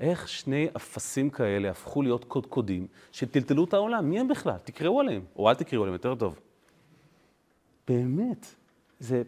איך 0.00 0.28
שני 0.28 0.68
אפסים 0.76 1.30
כאלה 1.30 1.70
הפכו 1.70 2.02
להיות 2.02 2.24
קודקודים 2.24 2.86
שטלטלו 3.12 3.64
את 3.64 3.74
העולם? 3.74 4.10
מי 4.10 4.20
הם 4.20 4.28
בכלל? 4.28 4.56
תקראו 4.64 5.00
עליהם, 5.00 5.24
או 5.36 5.48
אל 5.50 5.54
תקראו 5.54 5.82
עליהם, 5.82 5.92
יותר 5.92 6.14
טוב. 6.14 6.40
באמת, 7.88 8.46
זה, 9.00 9.22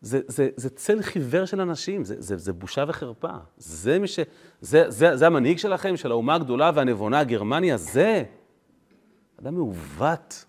זה, 0.00 0.20
זה, 0.26 0.48
זה 0.56 0.70
צל 0.70 1.02
חיוור 1.02 1.44
של 1.44 1.60
אנשים, 1.60 2.04
זה, 2.04 2.14
זה, 2.18 2.36
זה 2.36 2.52
בושה 2.52 2.84
וחרפה. 2.88 3.32
זה, 3.56 3.98
מי 3.98 4.08
ש, 4.08 4.18
זה, 4.60 4.90
זה, 4.90 5.16
זה 5.16 5.26
המנהיג 5.26 5.58
שלכם, 5.58 5.96
של 5.96 6.10
האומה 6.10 6.34
הגדולה 6.34 6.70
והנבונה, 6.74 7.24
גרמניה, 7.24 7.76
זה. 7.76 8.24
אדם 9.40 9.54
מעוות, 9.54 10.44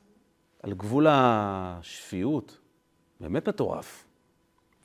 על 0.64 0.74
גבול 0.74 1.08
השפיות, 1.10 2.58
באמת 3.20 3.48
מטורף. 3.48 4.06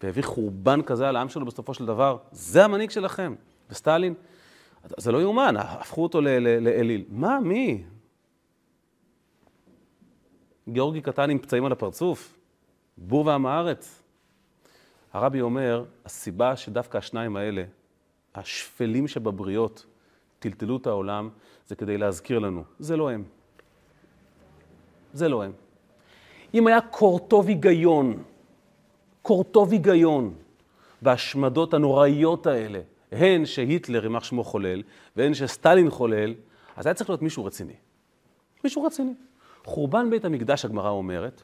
והביא 0.02 0.22
חורבן 0.22 0.82
כזה 0.82 1.08
על 1.08 1.16
העם 1.16 1.28
שלו 1.28 1.46
בסופו 1.46 1.74
של 1.74 1.86
דבר, 1.86 2.16
זה 2.32 2.64
המנהיג 2.64 2.90
שלכם. 2.90 3.34
וסטלין, 3.72 4.14
זה 4.84 5.12
לא 5.12 5.20
יאומן, 5.20 5.54
הפכו 5.58 6.02
אותו 6.02 6.20
לאליל. 6.20 7.04
מה, 7.08 7.40
מי? 7.40 7.84
גיאורגי 10.68 11.00
קטן 11.00 11.30
עם 11.30 11.38
פצעים 11.38 11.64
על 11.64 11.72
הפרצוף, 11.72 12.38
בור 12.98 13.26
ועם 13.26 13.46
הארץ. 13.46 14.02
הרבי 15.12 15.40
אומר, 15.40 15.84
הסיבה 16.04 16.56
שדווקא 16.56 16.98
השניים 16.98 17.36
האלה, 17.36 17.64
השפלים 18.34 19.08
שבבריות, 19.08 19.86
טלטלו 20.38 20.76
את 20.76 20.86
העולם, 20.86 21.28
זה 21.66 21.76
כדי 21.76 21.98
להזכיר 21.98 22.38
לנו, 22.38 22.64
זה 22.78 22.96
לא 22.96 23.10
הם. 23.10 23.24
זה 25.12 25.28
לא 25.28 25.42
הם. 25.44 25.52
אם 26.54 26.66
היה 26.66 26.80
קורטוב 26.80 27.48
היגיון, 27.48 28.22
קורטוב 29.22 29.72
היגיון 29.72 30.34
בהשמדות 31.02 31.74
הנוראיות 31.74 32.46
האלה, 32.46 32.80
הן 33.12 33.46
שהיטלר, 33.46 34.02
יימח 34.02 34.24
שמו, 34.24 34.44
חולל, 34.44 34.82
והן 35.16 35.34
שסטלין 35.34 35.90
חולל, 35.90 36.34
אז 36.76 36.86
היה 36.86 36.94
צריך 36.94 37.10
להיות 37.10 37.22
מישהו 37.22 37.44
רציני. 37.44 37.74
מישהו 38.64 38.84
רציני. 38.84 39.14
חורבן 39.64 40.10
בית 40.10 40.24
המקדש, 40.24 40.64
הגמרא 40.64 40.90
אומרת, 40.90 41.42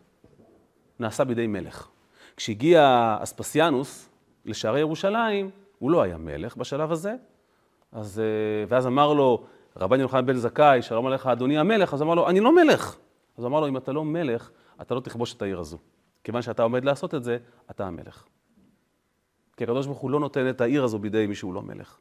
נעשה 0.98 1.25
בידי 1.25 1.46
מלך. 1.46 1.88
כשהגיע 2.37 3.16
אספסיאנוס 3.20 4.08
לשערי 4.44 4.80
ירושלים, 4.80 5.50
הוא 5.78 5.90
לא 5.90 6.02
היה 6.02 6.16
מלך 6.16 6.56
בשלב 6.56 6.92
הזה, 6.92 7.14
אז, 7.92 8.20
אה, 8.20 8.64
ואז 8.68 8.87
אמר 8.87 9.12
לו, 9.12 9.44
רבן 9.76 10.00
יוחנן 10.00 10.26
בן 10.26 10.37
זכאי, 10.37 10.82
שלום 10.82 11.06
עליך 11.06 11.26
אדוני 11.26 11.58
המלך, 11.58 11.94
אז 11.94 12.02
אמר 12.02 12.14
לו, 12.14 12.28
אני 12.28 12.40
לא 12.40 12.54
מלך. 12.54 12.96
אז 13.38 13.44
אמר 13.44 13.60
לו, 13.60 13.68
אם 13.68 13.76
אתה 13.76 13.92
לא 13.92 14.04
מלך, 14.04 14.50
אתה 14.80 14.94
לא 14.94 15.00
תכבוש 15.00 15.34
את 15.34 15.42
העיר 15.42 15.58
הזו. 15.58 15.78
כיוון 16.25 16.42
שאתה 16.42 16.62
עומד 16.62 16.84
לעשות 16.84 17.14
את 17.14 17.25
זה, 17.25 17.38
אתה 17.70 17.87
המלך. 17.87 18.25
כי 19.58 19.64
הקדוש 19.64 19.86
ברוך 19.86 19.98
הוא 19.98 20.10
לא 20.10 20.20
נותן 20.20 20.50
את 20.50 20.60
העיר 20.60 20.84
הזו 20.84 20.98
בידי 20.98 21.26
מי 21.26 21.34
שהוא 21.34 21.54
לא 21.54 21.62
מלך. 21.62 21.98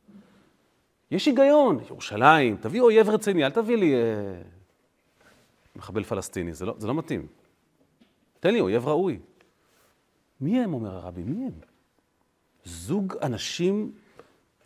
יש 1.12 1.26
היגיון, 1.26 1.80
ירושלים, 1.90 2.58
תביא 2.62 2.82
אויב 2.82 3.10
רציני, 3.10 3.46
אל 3.46 3.52
תביא 3.52 3.78
לי 3.78 3.96
אה, 3.96 4.42
מחבל 5.76 6.04
פלסטיני, 6.04 6.54
זה 6.54 6.66
לא, 6.66 6.76
זה 6.78 6.88
לא 6.88 6.94
מתאים. 6.94 7.28
תן 8.40 8.54
לי 8.54 8.60
אויב 8.60 8.88
ראוי. 8.88 9.20
מי 10.42 10.60
הם, 10.60 10.74
אומר 10.74 10.96
הרבי, 10.96 11.24
מי 11.24 11.46
הם? 11.46 11.52
זוג 12.66 13.14
אנשים 13.22 13.92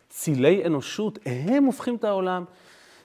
צילי 0.08 0.66
אנושות, 0.66 1.18
הם 1.26 1.64
הופכים 1.64 1.96
את 1.96 2.04
העולם. 2.04 2.44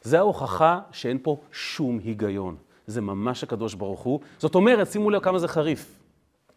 זה 0.01 0.19
ההוכחה 0.19 0.79
שאין 0.91 1.17
פה 1.23 1.37
שום 1.51 1.99
היגיון. 2.03 2.55
זה 2.87 3.01
ממש 3.01 3.43
הקדוש 3.43 3.73
ברוך 3.73 4.01
הוא. 4.01 4.19
זאת 4.37 4.55
אומרת, 4.55 4.91
שימו 4.91 5.09
לב 5.09 5.23
כמה 5.23 5.39
זה 5.39 5.47
חריף. 5.47 5.99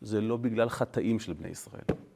זה 0.00 0.20
לא 0.20 0.36
בגלל 0.36 0.68
חטאים 0.68 1.18
של 1.18 1.32
בני 1.32 1.48
ישראל. 1.48 2.09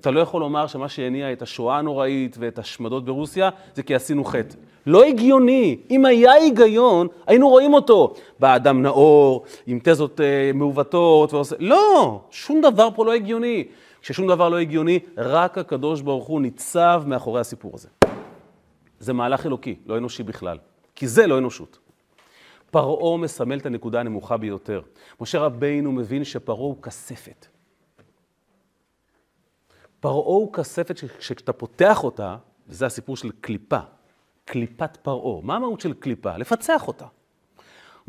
אתה 0.00 0.10
לא 0.10 0.20
יכול 0.20 0.40
לומר 0.40 0.66
שמה 0.66 0.88
שהניע 0.88 1.32
את 1.32 1.42
השואה 1.42 1.78
הנוראית 1.78 2.36
ואת 2.38 2.58
השמדות 2.58 3.04
ברוסיה 3.04 3.50
זה 3.74 3.82
כי 3.82 3.94
עשינו 3.94 4.24
חטא. 4.24 4.56
לא 4.86 5.04
הגיוני. 5.04 5.78
אם 5.90 6.04
היה 6.04 6.32
היגיון, 6.32 7.08
היינו 7.26 7.48
רואים 7.48 7.74
אותו. 7.74 8.14
בא 8.38 8.56
אדם 8.56 8.82
נאור, 8.82 9.44
עם 9.66 9.78
תזות 9.82 10.20
אה, 10.20 10.50
מעוותות, 10.54 11.32
ועושה... 11.32 11.56
לא, 11.58 12.20
שום 12.30 12.60
דבר 12.60 12.88
פה 12.94 13.04
לא 13.04 13.12
הגיוני. 13.12 13.64
כששום 14.02 14.28
דבר 14.28 14.48
לא 14.48 14.58
הגיוני, 14.58 14.98
רק 15.16 15.58
הקדוש 15.58 16.00
ברוך 16.00 16.26
הוא 16.26 16.40
ניצב 16.40 17.02
מאחורי 17.06 17.40
הסיפור 17.40 17.72
הזה. 17.74 17.88
זה 19.00 19.12
מהלך 19.12 19.46
אלוקי, 19.46 19.74
לא 19.86 19.98
אנושי 19.98 20.22
בכלל. 20.22 20.58
כי 20.94 21.08
זה 21.08 21.26
לא 21.26 21.38
אנושות. 21.38 21.78
פרעה 22.70 23.16
מסמל 23.16 23.58
את 23.58 23.66
הנקודה 23.66 24.00
הנמוכה 24.00 24.36
ביותר. 24.36 24.80
משה 25.20 25.38
רבינו 25.38 25.92
מבין 25.92 26.24
שפרעה 26.24 26.60
הוא 26.60 26.82
כספת. 26.82 27.46
פרעה 30.00 30.14
הוא 30.14 30.52
כספת 30.52 30.96
שכשאתה 30.96 31.52
פותח 31.52 32.04
אותה, 32.04 32.36
וזה 32.68 32.86
הסיפור 32.86 33.16
של 33.16 33.30
קליפה, 33.40 33.78
קליפת 34.44 34.96
פרעה. 35.02 35.40
מה 35.42 35.56
המהות 35.56 35.80
של 35.80 35.92
קליפה? 35.92 36.36
לפצח 36.36 36.88
אותה. 36.88 37.06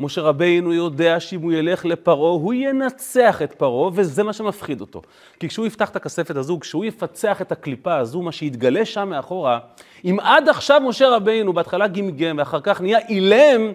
משה 0.00 0.20
רבינו 0.20 0.72
יודע 0.72 1.20
שאם 1.20 1.40
הוא 1.40 1.52
ילך 1.52 1.84
לפרעה, 1.84 2.30
הוא 2.30 2.54
ינצח 2.54 3.42
את 3.42 3.52
פרעה, 3.52 3.90
וזה 3.94 4.22
מה 4.22 4.32
שמפחיד 4.32 4.80
אותו. 4.80 5.02
כי 5.40 5.48
כשהוא 5.48 5.66
יפתח 5.66 5.90
את 5.90 5.96
הכספת 5.96 6.36
הזו, 6.36 6.60
כשהוא 6.60 6.84
יפצח 6.84 7.42
את 7.42 7.52
הקליפה 7.52 7.96
הזו, 7.96 8.22
מה 8.22 8.32
שיתגלה 8.32 8.84
שם 8.84 9.08
מאחורה, 9.08 9.58
אם 10.04 10.16
עד 10.20 10.48
עכשיו 10.48 10.80
משה 10.80 11.08
רבינו 11.08 11.52
בהתחלה 11.52 11.88
גמגם 11.88 12.38
ואחר 12.38 12.60
כך 12.60 12.80
נהיה 12.80 12.98
אילם, 13.08 13.72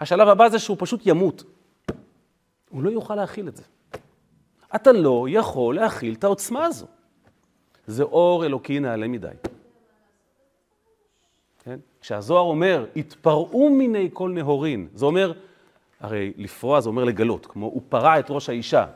השלב 0.00 0.28
הבא 0.28 0.48
זה 0.48 0.58
שהוא 0.58 0.76
פשוט 0.80 1.00
ימות. 1.06 1.44
הוא 2.70 2.82
לא 2.82 2.90
יוכל 2.90 3.14
להכיל 3.14 3.48
את 3.48 3.56
זה. 3.56 3.62
אתה 4.74 4.92
לא 4.92 5.26
יכול 5.30 5.74
להכיל 5.74 6.14
את 6.14 6.24
העוצמה 6.24 6.64
הזו. 6.64 6.86
זה 7.86 8.02
אור 8.02 8.46
אלוקי 8.46 8.80
נעלה 8.80 9.08
מדי. 9.08 9.28
כן? 11.64 11.78
כשהזוהר 12.00 12.42
אומר, 12.42 12.86
התפרעו 12.96 13.70
מיני 13.70 14.08
כל 14.12 14.30
נהורין, 14.30 14.88
זה 14.94 15.06
אומר, 15.06 15.32
הרי 16.00 16.32
לפרוע 16.36 16.80
זה 16.80 16.88
אומר 16.88 17.04
לגלות, 17.04 17.46
כמו 17.46 17.66
הוא 17.66 17.82
פרע 17.88 18.18
את 18.18 18.26
ראש 18.30 18.48
האישה. 18.48 18.86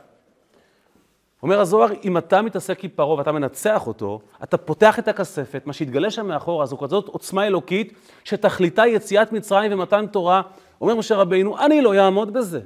אומר 1.43 1.59
הזוהר, 1.59 1.89
אם 2.03 2.17
אתה 2.17 2.41
מתעסק 2.41 2.83
עם 2.83 2.89
פרעה 2.95 3.17
ואתה 3.17 3.31
מנצח 3.31 3.87
אותו, 3.87 4.19
אתה 4.43 4.57
פותח 4.57 4.99
את 4.99 5.07
הכספת, 5.07 5.61
מה 5.65 5.73
שהתגלה 5.73 6.11
שם 6.11 6.27
מאחורה 6.27 6.65
זו 6.65 6.77
כזאת 6.77 7.07
עוצמה 7.07 7.47
אלוקית, 7.47 7.93
שתכליתה 8.23 8.87
יציאת 8.87 9.31
מצרים 9.31 9.73
ומתן 9.73 10.05
תורה. 10.07 10.41
אומר 10.81 10.95
משה 10.95 11.15
רבינו, 11.15 11.59
אני 11.65 11.81
לא 11.81 11.93
אעמוד 11.93 12.33
בזה. 12.33 12.61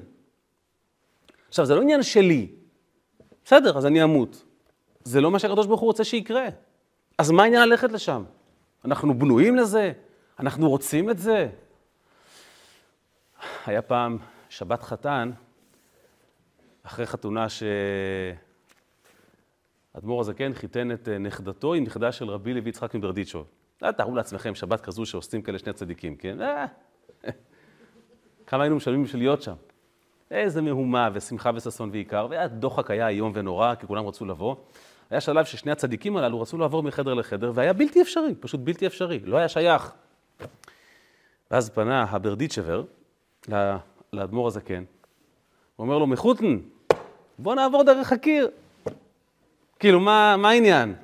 עכשיו, 1.48 1.66
זה 1.66 1.76
לא 1.76 1.82
עניין 1.82 2.04
שלי. 2.04 2.48
בסדר, 3.46 3.78
אז 3.78 3.86
אני 3.86 4.04
אמות. 4.04 4.44
זה 5.04 5.22
לא 5.22 5.32
מה 5.32 5.40
שהקדוש 5.40 5.68
ברוך 5.68 5.82
הוא 5.82 5.88
רוצה 5.88 6.04
שיקרה. 6.04 6.48
אז 7.18 7.32
מה 7.32 7.44
העניין 7.44 7.70
ללכת 7.70 7.92
לשם? 7.92 8.24
אנחנו 8.86 9.20
בנויים 9.20 9.56
לזה? 9.56 9.92
אנחנו 10.40 10.70
רוצים 10.70 11.10
את 11.10 11.20
זה? 11.20 11.50
היה 13.66 13.82
פעם 13.82 14.18
שבת 14.50 14.84
חתן, 14.84 15.32
אחרי 16.84 17.06
חתונה 17.06 17.48
שאדמו"ר 19.96 20.22
הזקן 20.22 20.54
חיתן 20.54 20.92
את 20.92 21.08
נכדתו 21.10 21.74
עם 21.74 21.84
נכדה 21.84 22.12
של 22.12 22.30
רבי 22.30 22.54
לוי 22.54 22.70
יצחק 22.70 22.96
מברדיצ'וב. 22.96 23.48
אה, 23.84 23.92
תארו 23.92 24.16
לעצמכם 24.16 24.56
שבת 24.56 24.82
כזו 24.82 25.06
שעושים 25.06 25.42
כאלה 25.42 25.60
שני 25.60 25.74
צדיקים, 25.74 26.16
כן? 26.16 26.42
אה, 26.42 26.66
כמה 28.48 28.64
היינו 28.64 28.76
משלמים 28.76 29.04
בשביל 29.04 29.22
להיות 29.22 29.42
שם. 29.42 29.56
איזה 30.32 30.62
מהומה 30.62 31.10
ושמחה 31.14 31.52
וששון 31.56 31.90
ועיקר, 31.90 32.28
והדוחק 32.30 32.92
היה 32.92 33.08
איום 33.08 33.32
ונורא, 33.36 33.76
כי 33.76 33.88
כולם 33.88 34.08
רצו 34.08 34.26
לבוא. 34.26 34.56
היה 35.10 35.22
שלב 35.22 35.46
ששני 35.46 35.72
הצדיקים 35.72 36.18
הללו 36.18 36.42
רצו 36.42 36.58
לעבור 36.58 36.84
מחדר 36.84 37.14
לחדר, 37.14 37.52
והיה 37.56 37.74
בלתי 37.74 38.02
אפשרי, 38.02 38.36
פשוט 38.40 38.60
בלתי 38.64 38.88
אפשרי, 38.88 39.20
לא 39.20 39.38
היה 39.38 39.48
שייך. 39.48 39.94
ואז 41.52 41.70
פנה 41.70 42.04
הברדיצ'בר 42.10 42.84
לאדמו"ר 44.14 44.48
הזקן, 44.48 44.84
הוא 45.76 45.86
אומר 45.86 45.98
לו, 45.98 46.08
מחותן, 46.08 46.60
בוא 47.40 47.56
נעבור 47.56 47.84
דרך 47.84 48.12
הקיר. 48.12 48.50
כאילו, 49.80 50.00
מה, 50.00 50.36
מה 50.38 50.50
העניין? 50.50 50.96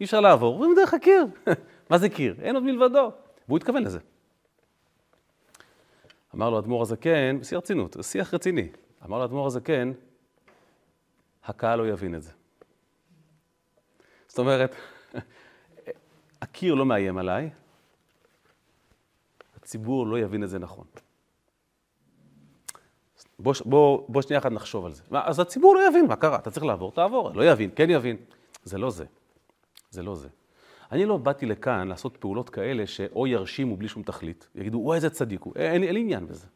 אי 0.00 0.04
אפשר 0.04 0.20
לעבור, 0.20 0.54
עוברים 0.54 0.74
דרך 0.76 0.94
הקיר. 0.94 1.26
מה 1.90 1.98
זה 1.98 2.08
קיר? 2.08 2.34
אין 2.42 2.54
עוד 2.54 2.64
מלבדו. 2.64 3.10
והוא 3.48 3.56
התכוון 3.56 3.82
לזה. 3.82 3.98
אמר 6.34 6.50
לו 6.50 6.58
אדמו"ר 6.58 6.82
הזקן, 6.82 7.38
בשיא 7.40 7.56
הרצינות, 7.56 7.96
שיח 8.02 8.34
רציני, 8.34 8.68
אמר 9.04 9.18
לו 9.18 9.24
אדמו"ר 9.24 9.46
הזקן, 9.46 9.92
הקהל 11.44 11.78
לא 11.78 11.88
יבין 11.88 12.14
את 12.14 12.22
זה. 12.22 12.30
זאת 14.28 14.38
אומרת, 14.38 14.74
הקיר 16.42 16.74
לא 16.74 16.86
מאיים 16.86 17.18
עליי, 17.18 17.50
הציבור 19.56 20.06
לא 20.06 20.18
יבין 20.18 20.44
את 20.44 20.50
זה 20.50 20.58
נכון. 20.58 20.86
בוא, 23.38 23.54
בוא, 23.64 24.04
בוא 24.08 24.22
שנייה 24.22 24.40
אחת 24.40 24.52
נחשוב 24.52 24.86
על 24.86 24.92
זה. 24.92 25.02
מה, 25.10 25.22
אז 25.24 25.40
הציבור 25.40 25.74
לא 25.74 25.88
יבין 25.88 26.06
מה 26.06 26.16
קרה, 26.16 26.36
אתה 26.36 26.50
צריך 26.50 26.66
לעבור, 26.66 26.92
תעבור, 26.92 27.30
לא 27.34 27.50
יבין, 27.50 27.70
כן 27.76 27.90
יבין. 27.90 28.16
זה 28.64 28.78
לא 28.78 28.90
זה. 28.90 29.04
זה 29.90 30.02
לא 30.02 30.14
זה. 30.14 30.28
אני 30.92 31.06
לא 31.06 31.16
באתי 31.16 31.46
לכאן 31.46 31.88
לעשות 31.88 32.16
פעולות 32.16 32.50
כאלה 32.50 32.86
שאו 32.86 33.26
ירשימו 33.26 33.76
בלי 33.76 33.88
שום 33.88 34.02
תכלית, 34.02 34.48
יגידו, 34.54 34.78
וואי, 34.78 34.96
איזה 34.96 35.10
צדיק 35.10 35.42
הוא, 35.42 35.52
אין, 35.56 35.82
לי 35.82 36.00
עניין 36.00 36.26
בזה. 36.26 36.46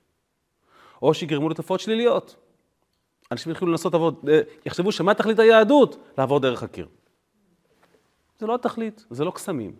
או 1.03 1.15
שיגרמו 1.15 1.49
לתופעות 1.49 1.81
שליליות. 1.81 2.37
אנשים 3.33 3.53
יתחילו 3.53 3.71
לנסות 3.71 3.93
לעבוד, 3.93 4.29
אה, 4.29 4.41
יחשבו 4.67 4.93
שמה 4.93 5.15
תכלית 5.15 5.39
היהדות? 5.39 5.97
לעבור 6.19 6.41
דרך 6.41 6.63
הקיר. 6.63 6.89
זה 8.39 8.47
לא 8.47 8.55
התכלית, 8.55 9.05
זה 9.11 9.25
לא 9.25 9.31
קסמים. 9.31 9.77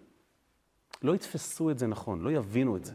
לא 1.03 1.15
יתפסו 1.15 1.71
את 1.71 1.79
זה 1.79 1.87
נכון, 1.87 2.21
לא 2.21 2.31
יבינו 2.31 2.77
את 2.77 2.85
זה. 2.85 2.93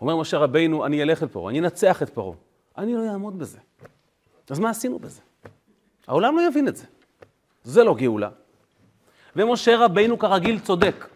אומר 0.00 0.16
משה 0.16 0.38
רבינו, 0.38 0.86
אני 0.86 1.02
אלך 1.02 1.22
את 1.22 1.32
פרעה, 1.32 1.50
אני 1.50 1.60
אנצח 1.60 2.02
את 2.02 2.10
פרעה. 2.10 2.36
אני 2.78 2.94
לא 2.94 3.10
אעמוד 3.12 3.38
בזה. 3.38 3.58
אז 4.50 4.58
מה 4.58 4.70
עשינו 4.70 4.98
בזה? 4.98 5.20
העולם 6.06 6.36
לא 6.36 6.42
יבין 6.48 6.68
את 6.68 6.76
זה. 6.76 6.86
זה 7.62 7.84
לא 7.84 7.94
גאולה. 7.94 8.30
ומשה 9.36 9.84
רבינו 9.84 10.18
כרגיל 10.18 10.60
צודק. 10.60 11.08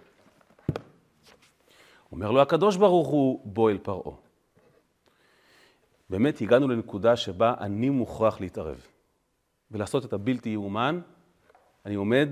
אומר 2.13 2.31
לו 2.31 2.43
הקדוש 2.43 2.77
ברוך 2.77 3.09
הוא, 3.09 3.41
בוא 3.45 3.71
אל 3.71 3.79
פרעה. 3.79 4.17
באמת 6.11 6.41
הגענו 6.41 6.69
לנקודה 6.69 7.17
שבה 7.17 7.55
אני 7.61 7.91
מוכרח 7.91 8.41
להתערב 8.41 8.87
ולעשות 9.71 10.05
את 10.05 10.13
הבלתי 10.13 10.49
יאומן. 10.49 11.01
אני 11.87 11.95
עומד 11.95 12.29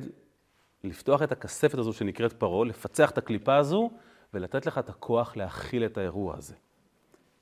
לפתוח 0.85 1.23
את 1.23 1.33
הכספת 1.33 1.79
הזו 1.79 1.92
שנקראת 1.92 2.33
פרעה, 2.33 2.64
לפצח 2.64 3.11
את 3.11 3.18
הקליפה 3.18 3.57
הזו 3.57 3.90
ולתת 4.35 4.66
לך 4.66 4.79
את 4.79 4.88
הכוח 4.88 5.37
להכיל 5.37 5.85
את 5.85 5.99
האירוע 5.99 6.37
הזה. 6.37 6.55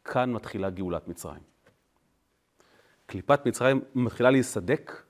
כאן 0.04 0.32
מתחילה 0.32 0.70
גאולת 0.70 1.08
מצרים. 1.08 1.42
קליפת 3.06 3.46
מצרים 3.46 3.80
מתחילה 3.94 4.30
להיסדק, 4.30 5.02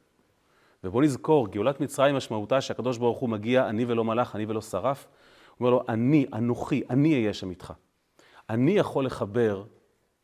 ובואו 0.85 1.03
נזכור, 1.03 1.49
גאולת 1.49 1.81
מצרים 1.81 2.15
משמעותה 2.15 2.61
שהקדוש 2.61 2.99
ברוך 2.99 3.19
הוא 3.19 3.29
מגיע, 3.29 3.69
אני 3.69 3.85
ולא 3.85 4.05
מלאך, 4.05 4.37
אני 4.37 4.45
ולא 4.45 4.61
שרף. 4.61 5.07
הוא 5.07 5.57
אומר 5.61 5.71
לו, 5.71 5.85
אני, 5.89 6.27
אנוכי, 6.33 6.83
אני 6.91 7.15
אהיה 7.15 7.35
שם 7.35 7.51
איתך. 7.51 7.73
אני 8.51 8.73
יכול 8.73 9.07
לחבר 9.07 9.65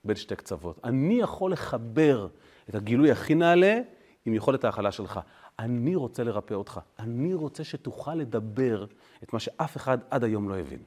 בין 0.04 0.16
שתי 0.16 0.36
קצוות. 0.36 0.80
אני 0.84 1.14
יכול 1.14 1.52
לחבר 1.52 2.28
את 2.68 2.74
הגילוי 2.74 3.10
הכי 3.10 3.34
נעלה 3.34 3.78
עם 4.26 4.34
יכולת 4.34 4.64
ההכלה 4.64 4.92
שלך. 4.92 5.20
אני 5.58 5.94
רוצה 5.94 6.24
לרפא 6.24 6.54
אותך. 6.54 6.80
אני 6.98 7.34
רוצה 7.34 7.64
שתוכל 7.64 8.14
לדבר 8.14 8.84
את 9.22 9.32
מה 9.32 9.40
שאף 9.40 9.76
אחד 9.76 9.98
עד 10.10 10.24
היום 10.24 10.48
לא 10.48 10.58
הבין. 10.58 10.82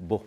בוא. 0.00 0.18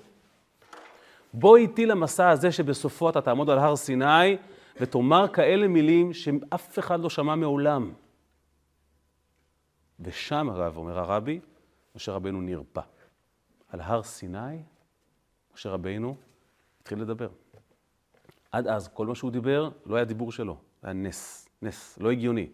בוא 1.34 1.58
איתי 1.58 1.86
למסע 1.86 2.30
הזה 2.30 2.52
שבסופו 2.52 3.10
אתה 3.10 3.22
תעמוד 3.22 3.50
על 3.50 3.60
הר 3.60 3.76
סיני 3.76 4.38
ותאמר 4.80 5.28
כאלה 5.28 5.68
מילים 5.68 6.14
שאף 6.14 6.80
אחד 6.80 7.00
לא 7.00 7.10
שמע 7.10 7.36
מעולם. 7.36 7.92
ושם, 10.00 10.50
הרב, 10.50 10.78
אומר 10.78 11.00
הרבי, 11.00 11.40
משה 11.96 12.12
רבנו 12.12 12.42
נרפא. 12.42 12.82
על 13.68 13.82
הר 13.82 14.04
סיני, 14.04 14.64
משה 15.54 15.70
רבנו 15.70 16.16
התחיל 16.82 17.02
לדבר. 17.02 17.30
עד 18.52 18.68
אז, 18.68 18.88
כל 18.88 19.08
מה 19.08 19.16
שהוא 19.16 19.32
דיבר, 19.32 19.70
לא 19.86 19.96
היה 19.96 20.06
דיבור 20.06 20.32
שלו, 20.32 20.58
היה 20.82 20.94
נס, 20.94 21.50
נס, 21.62 21.98
לא 21.98 22.12
הגיוני. 22.12 22.50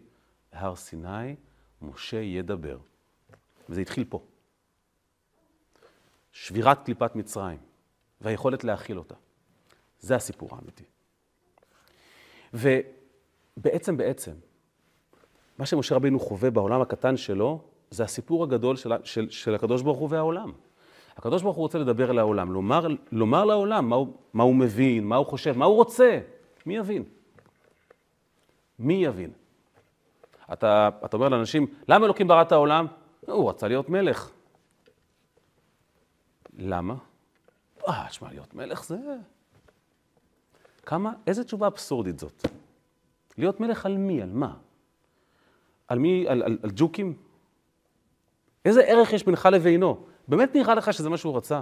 בהר 0.54 0.75
סיני, 0.75 1.36
משה 1.82 2.17
ידבר. 2.17 2.78
וזה 3.69 3.82
התחיל 3.82 4.06
פה. 4.10 4.25
שבירת 6.32 6.86
קליפת 6.86 7.15
מצרים, 7.15 7.60
והיכולת 8.21 8.63
להכיל 8.63 8.97
אותה. 8.97 9.15
זה 9.99 10.15
הסיפור 10.15 10.49
האמיתי. 10.56 10.84
ובעצם, 12.54 13.97
בעצם, 13.97 14.34
מה 15.60 15.65
שמשה 15.65 15.95
רבינו 15.95 16.19
חווה 16.19 16.52
בעולם 16.52 16.82
הקטן 16.82 17.17
שלו, 17.17 17.62
זה 17.91 18.04
הסיפור 18.04 18.43
הגדול 18.43 18.76
של, 18.76 18.91
של, 19.04 19.30
של 19.30 19.56
הקדוש 19.56 19.82
ברוך 19.82 19.98
הוא 19.98 20.08
והעולם. 20.12 20.52
הקדוש 21.17 21.41
ברוך 21.41 21.56
הוא 21.56 21.62
רוצה 21.62 21.78
לדבר 21.80 22.12
אל 22.12 22.19
העולם, 22.19 22.52
לומר, 22.52 22.88
לומר 23.12 23.45
לעולם 23.45 23.89
מה 23.89 23.95
הוא, 23.95 24.08
מה 24.34 24.43
הוא 24.43 24.56
מבין, 24.56 25.04
מה 25.04 25.15
הוא 25.15 25.26
חושב, 25.26 25.58
מה 25.58 25.65
הוא 25.65 25.76
רוצה. 25.76 26.19
מי 26.65 26.76
יבין? 26.76 27.04
מי 28.80 28.93
יבין? 28.93 29.32
אתה, 30.54 30.89
אתה 31.06 31.17
אומר 31.17 31.30
לאנשים, 31.30 31.67
למה 31.88 32.06
אלוקים 32.06 32.28
ברא 32.28 32.41
את 32.41 32.52
העולם? 32.52 32.88
הוא 33.28 33.50
רצה 33.50 33.67
להיות 33.67 33.89
מלך. 33.89 34.32
למה? 36.58 36.95
אה, 37.88 38.06
תשמע, 38.10 38.30
להיות 38.32 38.54
מלך 38.54 38.84
זה... 38.84 38.98
כמה, 40.86 41.13
איזה 41.28 41.43
תשובה 41.43 41.67
אבסורדית 41.67 42.19
זאת. 42.19 42.45
להיות 43.38 43.60
מלך 43.60 43.86
על 43.86 43.98
מי? 43.98 44.22
על 44.22 44.30
מה? 44.32 44.54
על 45.89 45.99
מי? 45.99 46.25
על, 46.28 46.43
על, 46.43 46.58
על 46.63 46.69
ג'וקים? 46.75 47.13
איזה 48.65 48.82
ערך 48.82 49.13
יש 49.13 49.25
בינך 49.25 49.49
לבינו? 49.52 50.04
באמת 50.28 50.56
נראה 50.56 50.75
לך 50.75 50.93
שזה 50.93 51.10
מה 51.10 51.17
שהוא 51.17 51.38
רצה? 51.38 51.62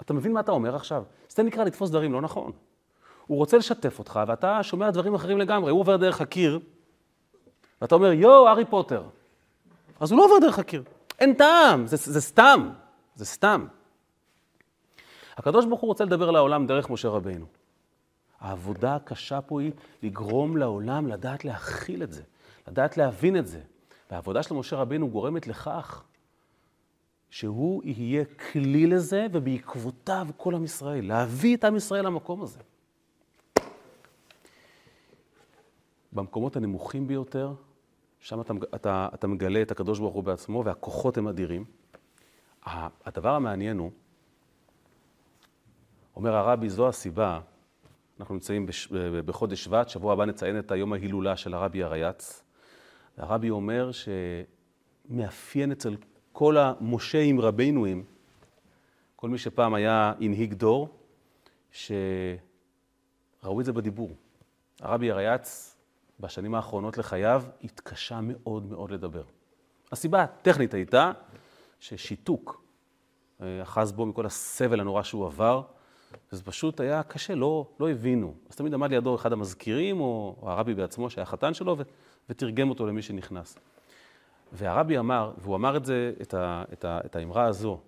אתה 0.00 0.14
מבין 0.14 0.32
מה 0.32 0.40
אתה 0.40 0.52
אומר 0.52 0.76
עכשיו? 0.76 1.04
זה 1.28 1.42
נקרא 1.42 1.64
לתפוס 1.64 1.90
דברים 1.90 2.12
לא 2.12 2.20
נכון. 2.20 2.52
הוא 3.26 3.38
רוצה 3.38 3.56
לשתף 3.56 3.98
אותך, 3.98 4.20
ואתה 4.26 4.62
שומע 4.62 4.90
דברים 4.90 5.14
אחרים 5.14 5.38
לגמרי. 5.38 5.70
הוא 5.70 5.80
עובר 5.80 5.96
דרך 5.96 6.20
הקיר, 6.20 6.60
ואתה 7.82 7.94
אומר, 7.94 8.12
יואו, 8.12 8.48
הארי 8.48 8.64
פוטר. 8.64 9.02
אז 10.00 10.12
הוא 10.12 10.18
לא 10.18 10.24
עובר 10.24 10.38
דרך 10.46 10.58
הקיר. 10.58 10.82
אין 11.18 11.34
טעם, 11.34 11.86
זה, 11.86 11.96
זה 11.96 12.20
סתם. 12.20 12.70
זה 13.14 13.24
סתם. 13.24 13.66
הקדוש 15.36 15.66
ברוך 15.66 15.80
הוא 15.80 15.88
רוצה 15.88 16.04
לדבר 16.04 16.30
לעולם 16.30 16.66
דרך 16.66 16.90
משה 16.90 17.08
רבינו. 17.08 17.46
העבודה 18.40 18.94
הקשה 18.94 19.40
פה 19.40 19.60
היא 19.60 19.72
לגרום 20.02 20.56
לעולם 20.56 21.08
לדעת 21.08 21.44
להכיל 21.44 22.02
את 22.02 22.12
זה, 22.12 22.22
לדעת 22.68 22.96
להבין 22.96 23.36
את 23.36 23.46
זה. 23.46 23.60
והעבודה 24.10 24.42
של 24.42 24.54
משה 24.54 24.76
רבינו 24.76 25.10
גורמת 25.10 25.46
לכך 25.46 26.04
שהוא 27.30 27.82
יהיה 27.84 28.24
כלי 28.24 28.86
לזה, 28.86 29.26
ובעקבותיו 29.32 30.26
כל 30.36 30.54
עם 30.54 30.64
ישראל, 30.64 31.06
להביא 31.06 31.56
את 31.56 31.64
עם 31.64 31.76
ישראל 31.76 32.06
למקום 32.06 32.42
הזה. 32.42 32.60
במקומות 36.12 36.56
הנמוכים 36.56 37.06
ביותר, 37.06 37.54
שם 38.20 38.40
אתה, 38.40 38.54
אתה, 38.74 39.08
אתה 39.14 39.26
מגלה 39.26 39.62
את 39.62 39.70
הקדוש 39.70 39.98
ברוך 39.98 40.14
הוא 40.14 40.24
בעצמו, 40.24 40.64
והכוחות 40.64 41.18
הם 41.18 41.28
אדירים. 41.28 41.64
הדבר 43.04 43.34
המעניין 43.34 43.78
הוא, 43.78 43.90
אומר 46.16 46.36
הרבי, 46.36 46.68
זו 46.68 46.88
הסיבה, 46.88 47.40
אנחנו 48.20 48.34
נמצאים 48.34 48.66
בש, 48.66 48.86
בחודש 49.26 49.64
שבט, 49.64 49.88
שבוע 49.88 50.12
הבא 50.12 50.24
נציין 50.24 50.58
את 50.58 50.70
היום 50.70 50.92
ההילולה 50.92 51.36
של 51.36 51.54
הרבי 51.54 51.82
הרייץ. 51.82 52.41
הרבי 53.16 53.50
אומר 53.50 53.90
שמאפיין 55.08 55.72
אצל 55.72 55.96
כל 56.32 56.56
המושעים 56.56 57.40
רבינואים, 57.40 58.04
כל 59.16 59.28
מי 59.28 59.38
שפעם 59.38 59.74
היה 59.74 60.12
הנהיג 60.20 60.54
דור, 60.54 60.88
שראו 61.70 61.90
את 63.60 63.64
זה 63.64 63.72
בדיבור. 63.72 64.10
הרבי 64.80 65.10
הרייץ, 65.10 65.76
בשנים 66.20 66.54
האחרונות 66.54 66.98
לחייו, 66.98 67.42
התקשה 67.64 68.20
מאוד 68.22 68.66
מאוד 68.66 68.90
לדבר. 68.90 69.22
הסיבה 69.92 70.22
הטכנית 70.22 70.74
הייתה 70.74 71.12
ששיתוק 71.80 72.64
אה, 73.42 73.62
אחז 73.62 73.92
בו 73.92 74.06
מכל 74.06 74.26
הסבל 74.26 74.80
הנורא 74.80 75.02
שהוא 75.02 75.26
עבר, 75.26 75.62
וזה 76.32 76.42
פשוט 76.42 76.80
היה 76.80 77.02
קשה, 77.02 77.34
לא, 77.34 77.66
לא 77.80 77.90
הבינו. 77.90 78.34
אז 78.50 78.56
תמיד 78.56 78.74
עמד 78.74 78.90
לידו 78.90 79.14
אחד 79.14 79.32
המזכירים, 79.32 80.00
או, 80.00 80.36
או 80.42 80.50
הרבי 80.50 80.74
בעצמו, 80.74 81.10
שהיה 81.10 81.24
חתן 81.24 81.54
שלו, 81.54 81.76
ותרגם 82.30 82.70
אותו 82.70 82.86
למי 82.86 83.02
שנכנס. 83.02 83.58
והרבי 84.52 84.98
אמר, 84.98 85.32
והוא 85.38 85.56
אמר 85.56 85.76
את 85.76 85.84
זה, 85.84 86.12
את, 86.22 86.34
ה, 86.34 86.64
את, 86.72 86.84
ה, 86.84 87.00
את 87.04 87.16
האמרה 87.16 87.44
הזו, 87.44 87.80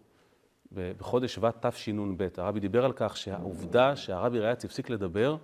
בחודש 0.72 1.34
שבט 1.34 1.66
תשנ"ב, 1.66 2.28
הרבי 2.36 2.60
דיבר 2.60 2.84
על 2.84 2.92
כך 2.96 3.16
שהעובדה 3.16 3.96
שהרבי 3.96 4.40
ריאץ 4.40 4.64
הפסיק 4.64 4.90
לדבר, 4.90 5.36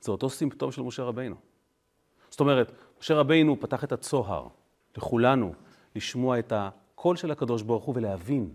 זה 0.00 0.12
אותו 0.12 0.30
סימפטום 0.30 0.72
של 0.72 0.82
משה 0.82 1.02
רבינו. 1.02 1.36
זאת 2.30 2.40
אומרת, 2.40 2.72
משה 3.00 3.14
רבינו 3.14 3.60
פתח 3.60 3.84
את 3.84 3.92
הצוהר 3.92 4.48
לכולנו 4.96 5.54
לשמוע 5.96 6.38
את 6.38 6.52
הקול 6.56 7.16
של 7.16 7.30
הקדוש 7.30 7.62
ברוך 7.62 7.84
הוא 7.84 7.94
ולהבין. 7.96 8.52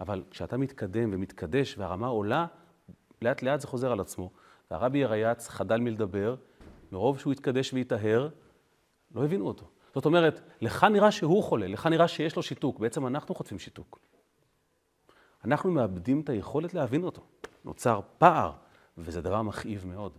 אבל 0.00 0.22
כשאתה 0.30 0.56
מתקדם 0.56 1.10
ומתקדש 1.12 1.78
והרמה 1.78 2.06
עולה, 2.06 2.46
לאט 3.22 3.42
לאט 3.42 3.60
זה 3.60 3.66
חוזר 3.66 3.92
על 3.92 4.00
עצמו. 4.00 4.30
והרבי 4.70 5.04
הריאץ 5.04 5.48
חדל 5.48 5.80
מלדבר, 5.80 6.36
מרוב 6.92 7.18
שהוא 7.18 7.32
התקדש 7.32 7.72
והיטהר, 7.72 8.28
לא 9.14 9.24
הבינו 9.24 9.46
אותו. 9.46 9.66
זאת 9.94 10.04
אומרת, 10.04 10.40
לך 10.60 10.84
נראה 10.84 11.10
שהוא 11.10 11.42
חולה, 11.42 11.66
לך 11.66 11.86
נראה 11.86 12.08
שיש 12.08 12.36
לו 12.36 12.42
שיתוק, 12.42 12.78
בעצם 12.78 13.06
אנחנו 13.06 13.34
חוטפים 13.34 13.58
שיתוק. 13.58 13.98
אנחנו 15.44 15.70
מאבדים 15.70 16.20
את 16.20 16.28
היכולת 16.28 16.74
להבין 16.74 17.04
אותו. 17.04 17.22
נוצר 17.64 18.00
פער, 18.18 18.52
וזה 18.98 19.20
דבר 19.20 19.42
מכאיב 19.42 19.86
מאוד. 19.86 20.12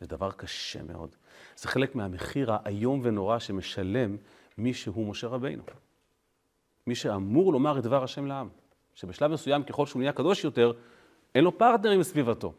זה 0.00 0.06
דבר 0.06 0.30
קשה 0.32 0.82
מאוד. 0.82 1.16
זה 1.56 1.68
חלק 1.68 1.94
מהמחיר 1.94 2.52
האיום 2.52 3.00
ונורא 3.04 3.38
שמשלם 3.38 4.16
מי 4.58 4.74
שהוא 4.74 5.06
משה 5.06 5.26
רבינו. 5.26 5.62
מי 6.86 6.94
שאמור 6.94 7.52
לומר 7.52 7.78
את 7.78 7.82
דבר 7.82 8.04
השם 8.04 8.26
לעם. 8.26 8.48
שבשלב 8.94 9.30
מסוים, 9.30 9.62
ככל 9.62 9.86
שהוא 9.86 10.00
נהיה 10.00 10.12
קדוש 10.12 10.44
יותר, 10.44 10.72
אין 11.34 11.44
לו 11.44 11.58
פרטנרים 11.58 12.00
בסביבתו. 12.00 12.52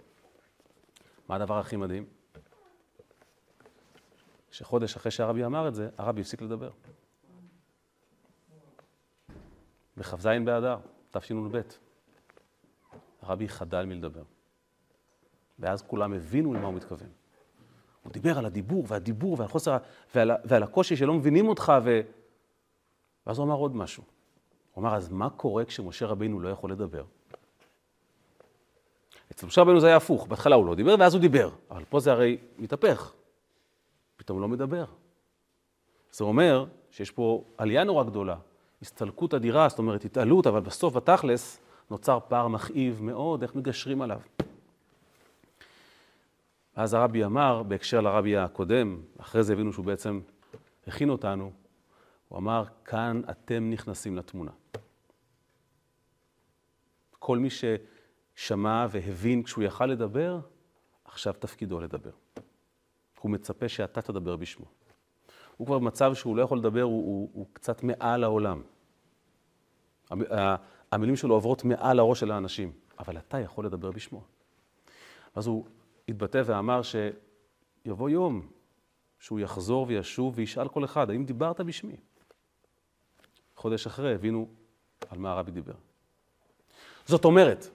מה 1.29 1.35
הדבר 1.35 1.59
הכי 1.59 1.75
מדהים? 1.75 2.05
שחודש 4.57 4.95
אחרי 4.95 5.11
שהרבי 5.11 5.45
אמר 5.45 5.67
את 5.67 5.75
זה, 5.75 5.89
הרבי 5.97 6.21
הפסיק 6.21 6.41
לדבר. 6.41 6.69
בכ"ז 9.97 10.27
באדר, 10.45 10.77
תשנ"ב. 11.11 11.61
הרבי 13.21 13.49
חדל 13.49 13.85
מלדבר. 13.85 14.23
ואז 15.59 15.81
כולם 15.81 16.13
הבינו 16.13 16.53
למה 16.53 16.67
הוא 16.67 16.73
מתכוון. 16.73 17.09
הוא 18.03 18.11
דיבר 18.11 18.37
על 18.37 18.45
הדיבור 18.45 18.85
והדיבור 18.87 19.35
ועל 19.39 19.47
חוסר, 19.47 19.77
ועל, 20.15 20.31
ועל 20.45 20.63
הקושי 20.63 20.95
שלא 20.95 21.13
מבינים 21.13 21.47
אותך, 21.47 21.73
ו... 21.83 22.01
ואז 23.27 23.37
הוא 23.37 23.45
אמר 23.45 23.55
עוד 23.55 23.75
משהו. 23.75 24.03
הוא 24.73 24.81
אמר, 24.81 24.95
אז 24.95 25.09
מה 25.09 25.29
קורה 25.29 25.65
כשמשה 25.65 26.05
רבינו 26.05 26.39
לא 26.39 26.49
יכול 26.49 26.71
לדבר? 26.71 27.03
אצל 29.31 29.45
משה 29.45 29.61
רבינו 29.61 29.79
זה 29.79 29.87
היה 29.87 29.95
הפוך, 29.95 30.27
בהתחלה 30.27 30.55
הוא 30.55 30.65
לא 30.65 30.75
דיבר 30.75 30.95
ואז 30.99 31.13
הוא 31.13 31.21
דיבר, 31.21 31.49
אבל 31.71 31.83
פה 31.89 31.99
זה 31.99 32.11
הרי 32.11 32.37
מתהפך. 32.57 33.13
פתאום 34.17 34.41
לא 34.41 34.47
מדבר. 34.47 34.85
זה 36.11 36.23
אומר 36.23 36.65
שיש 36.91 37.11
פה 37.11 37.43
עלייה 37.57 37.83
נורא 37.83 38.03
גדולה, 38.03 38.35
הסתלקות 38.81 39.33
אדירה, 39.33 39.69
זאת 39.69 39.79
אומרת 39.79 40.05
התעלות, 40.05 40.47
אבל 40.47 40.59
בסוף, 40.59 40.93
בתכלס, 40.93 41.59
נוצר 41.91 42.19
פער 42.27 42.47
מכאיב 42.47 43.03
מאוד, 43.03 43.41
איך 43.41 43.55
מגשרים 43.55 44.01
עליו. 44.01 44.21
אז 46.75 46.93
הרבי 46.93 47.25
אמר, 47.25 47.63
בהקשר 47.63 48.01
לרבי 48.01 48.37
הקודם, 48.37 49.01
אחרי 49.17 49.43
זה 49.43 49.53
הבינו 49.53 49.73
שהוא 49.73 49.85
בעצם 49.85 50.21
הכין 50.87 51.09
אותנו, 51.09 51.51
הוא 52.27 52.39
אמר, 52.39 52.63
כאן 52.85 53.21
אתם 53.29 53.69
נכנסים 53.69 54.17
לתמונה. 54.17 54.51
כל 57.19 57.37
מי 57.37 57.49
ששמע 57.49 58.87
והבין 58.91 59.43
כשהוא 59.43 59.63
יכל 59.63 59.85
לדבר, 59.85 60.39
עכשיו 61.05 61.33
תפקידו 61.33 61.79
לדבר. 61.79 62.11
הוא 63.27 63.33
מצפה 63.33 63.69
שאתה 63.69 64.01
תדבר 64.01 64.35
בשמו. 64.35 64.65
הוא 65.57 65.67
כבר 65.67 65.79
במצב 65.79 66.13
שהוא 66.13 66.35
לא 66.35 66.41
יכול 66.41 66.57
לדבר, 66.57 66.81
הוא, 66.81 67.05
הוא, 67.05 67.29
הוא 67.33 67.47
קצת 67.53 67.83
מעל 67.83 68.23
העולם. 68.23 68.61
המילים 70.91 71.15
שלו 71.15 71.33
עוברות 71.33 71.63
מעל 71.63 71.99
הראש 71.99 72.19
של 72.19 72.31
האנשים, 72.31 72.71
אבל 72.99 73.17
אתה 73.17 73.39
יכול 73.39 73.65
לדבר 73.65 73.91
בשמו. 73.91 74.23
אז 75.35 75.47
הוא 75.47 75.65
התבטא 76.09 76.41
ואמר 76.45 76.81
שיבוא 76.81 78.09
יום 78.09 78.47
שהוא 79.19 79.39
יחזור 79.39 79.85
וישוב 79.89 80.33
וישאל 80.37 80.67
כל 80.67 80.85
אחד, 80.85 81.09
האם 81.09 81.25
דיברת 81.25 81.61
בשמי? 81.61 81.95
חודש 83.55 83.87
אחרי 83.87 84.15
הבינו 84.15 84.47
על 85.09 85.17
מה 85.17 85.31
הרבי 85.31 85.51
דיבר. 85.51 85.73
זאת 87.05 87.25
אומרת, 87.25 87.67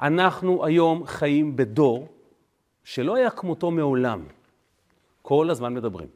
אנחנו 0.00 0.64
היום 0.66 1.06
חיים 1.06 1.56
בדור 1.56 2.08
שלא 2.84 3.16
היה 3.16 3.30
כמותו 3.30 3.70
מעולם. 3.70 4.24
כל 5.22 5.50
הזמן 5.50 5.74
מדברים 5.74 6.08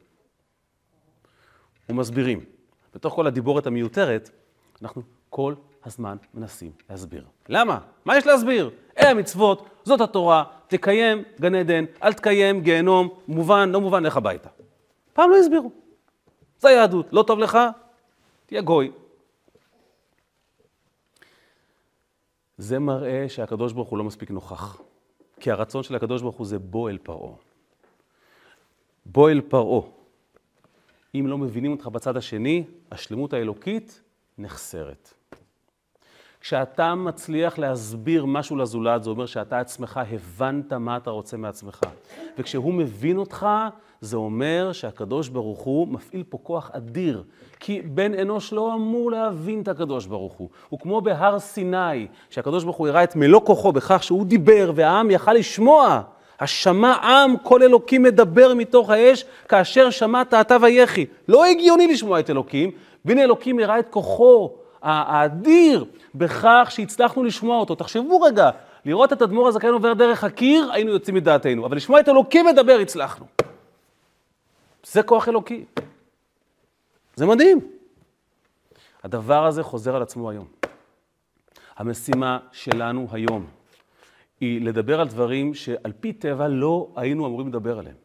ומסבירים. 1.89 2.45
בתוך 2.93 3.13
כל 3.13 3.27
הדיבורת 3.27 3.67
המיותרת, 3.67 4.29
אנחנו 4.81 5.01
כל 5.29 5.53
הזמן 5.85 6.17
מנסים 6.33 6.71
להסביר. 6.89 7.25
למה? 7.49 7.79
מה 8.05 8.17
יש 8.17 8.25
להסביר? 8.25 8.69
אלה 8.99 9.09
המצוות, 9.09 9.69
זאת 9.83 10.01
התורה, 10.01 10.43
תקיים 10.67 11.23
גן 11.39 11.55
עדן, 11.55 11.85
אל 12.03 12.13
תקיים 12.13 12.61
גיהנום, 12.61 13.09
מובן, 13.27 13.69
לא 13.69 13.81
מובן, 13.81 14.03
לך 14.03 14.17
הביתה. 14.17 14.49
פעם 15.13 15.29
לא 15.29 15.37
הסבירו. 15.37 15.71
זה 16.59 16.69
היהדות, 16.69 17.07
לא 17.11 17.23
טוב 17.23 17.39
לך, 17.39 17.57
תהיה 18.45 18.61
גוי. 18.61 18.91
זה 22.57 22.79
מראה 22.79 23.25
שהקדוש 23.29 23.73
ברוך 23.73 23.89
הוא 23.89 23.97
לא 23.97 24.03
מספיק 24.03 24.31
נוכח. 24.31 24.81
כי 25.39 25.51
הרצון 25.51 25.83
של 25.83 25.95
הקדוש 25.95 26.21
ברוך 26.21 26.35
הוא 26.35 26.47
זה 26.47 26.59
בוא 26.59 26.89
אל 26.89 26.97
פרעה. 26.97 27.33
בוא 29.05 29.29
אל 29.29 29.41
פרעה. 29.41 29.81
אם 31.15 31.27
לא 31.27 31.37
מבינים 31.37 31.71
אותך 31.71 31.87
בצד 31.87 32.17
השני, 32.17 32.63
השלמות 32.91 33.33
האלוקית 33.33 34.01
נחסרת. 34.37 35.13
כשאתה 36.41 36.95
מצליח 36.95 37.57
להסביר 37.57 38.25
משהו 38.25 38.55
לזולת, 38.55 39.03
זה 39.03 39.09
אומר 39.09 39.25
שאתה 39.25 39.59
עצמך 39.59 39.99
הבנת 40.11 40.73
מה 40.73 40.97
אתה 40.97 41.09
רוצה 41.09 41.37
מעצמך. 41.37 41.81
וכשהוא 42.37 42.73
מבין 42.73 43.17
אותך, 43.17 43.47
זה 44.01 44.17
אומר 44.17 44.71
שהקדוש 44.71 45.29
ברוך 45.29 45.59
הוא 45.59 45.87
מפעיל 45.87 46.23
פה 46.29 46.37
כוח 46.43 46.71
אדיר. 46.73 47.23
כי 47.59 47.81
בן 47.81 48.19
אנוש 48.19 48.53
לא 48.53 48.73
אמור 48.73 49.11
להבין 49.11 49.61
את 49.61 49.67
הקדוש 49.67 50.05
ברוך 50.05 50.33
הוא. 50.33 50.49
הוא 50.69 50.79
כמו 50.79 51.01
בהר 51.01 51.39
סיני, 51.39 52.07
שהקדוש 52.29 52.63
ברוך 52.63 52.77
הוא 52.77 52.87
הראה 52.87 53.03
את 53.03 53.15
מלוא 53.15 53.41
כוחו 53.41 53.71
בכך 53.71 54.03
שהוא 54.03 54.25
דיבר 54.25 54.71
והעם 54.75 55.11
יכל 55.11 55.33
לשמוע. 55.33 56.01
השמע 56.39 56.93
עם 56.93 57.37
כל 57.43 57.63
אלוקים 57.63 58.03
מדבר 58.03 58.53
מתוך 58.53 58.89
האש, 58.89 59.25
כאשר 59.47 59.89
שמעת 59.89 60.33
אתה 60.33 60.57
ויחי. 60.61 61.05
לא 61.27 61.45
הגיוני 61.45 61.87
לשמוע 61.87 62.19
את 62.19 62.29
אלוקים, 62.29 62.71
והנה 63.05 63.23
אלוקים 63.23 63.59
הראה 63.59 63.79
את 63.79 63.89
כוחו 63.89 64.51
האדיר 64.81 65.85
בכך 66.15 66.67
שהצלחנו 66.69 67.23
לשמוע 67.23 67.59
אותו. 67.59 67.75
תחשבו 67.75 68.21
רגע, 68.21 68.49
לראות 68.85 69.13
את 69.13 69.21
אדמו"ר 69.21 69.47
הזקן 69.47 69.67
עובר 69.67 69.93
דרך 69.93 70.23
הקיר, 70.23 70.69
היינו 70.71 70.91
יוצאים 70.91 71.15
מדעתנו, 71.15 71.65
אבל 71.65 71.77
לשמוע 71.77 71.99
את 71.99 72.09
אלוקים 72.09 72.45
מדבר, 72.45 72.77
הצלחנו. 72.81 73.25
זה 74.91 75.03
כוח 75.03 75.27
אלוקי. 75.27 75.65
זה 77.15 77.25
מדהים. 77.25 77.71
הדבר 79.03 79.45
הזה 79.45 79.63
חוזר 79.63 79.95
על 79.95 80.01
עצמו 80.01 80.29
היום. 80.29 80.47
המשימה 81.75 82.39
שלנו 82.51 83.07
היום 83.11 83.47
היא 84.39 84.61
לדבר 84.61 85.01
על 85.01 85.07
דברים 85.07 85.53
שעל 85.53 85.93
פי 85.99 86.13
טבע 86.13 86.47
לא 86.47 86.89
היינו 86.95 87.27
אמורים 87.27 87.47
לדבר 87.47 87.79
עליהם. 87.79 87.95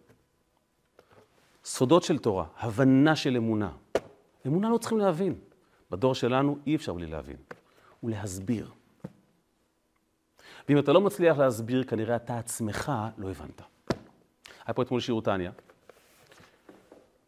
סודות 1.65 2.03
של 2.03 2.19
תורה, 2.19 2.45
הבנה 2.59 3.17
של 3.17 3.37
אמונה. 3.37 3.73
אמונה 4.47 4.71
לא 4.71 4.79
צריכים 4.79 4.99
להבין. 4.99 5.35
בדור 5.91 6.15
שלנו 6.15 6.59
אי 6.67 6.77
אפשר 6.77 6.93
בלי 6.93 7.07
להבין. 7.07 7.37
ולהסביר. 8.03 8.71
ואם 10.69 10.79
אתה 10.79 10.93
לא 10.93 11.01
מצליח 11.01 11.39
להסביר, 11.39 11.85
כנראה 11.85 12.17
אתה 12.17 12.39
עצמך 12.39 12.93
לא 13.19 13.31
הבנת. 13.31 13.63
היה 14.67 14.75
פה 14.75 14.83
אתמול 14.83 15.01
שיעור 15.01 15.23
טניה, 15.23 15.51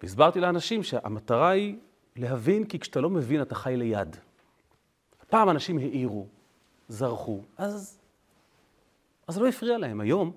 והסברתי 0.04 0.40
לאנשים 0.40 0.82
שהמטרה 0.82 1.48
היא 1.48 1.76
להבין, 2.16 2.64
כי 2.64 2.78
כשאתה 2.78 3.00
לא 3.00 3.10
מבין, 3.10 3.42
אתה 3.42 3.54
חי 3.54 3.76
ליד. 3.76 4.16
פעם 5.28 5.50
אנשים 5.50 5.78
העירו, 5.78 6.26
זרחו, 6.88 7.40
אז, 7.58 7.98
אז 9.26 9.38
לא 9.38 9.48
הפריע 9.48 9.78
להם. 9.78 10.00
היום 10.00 10.32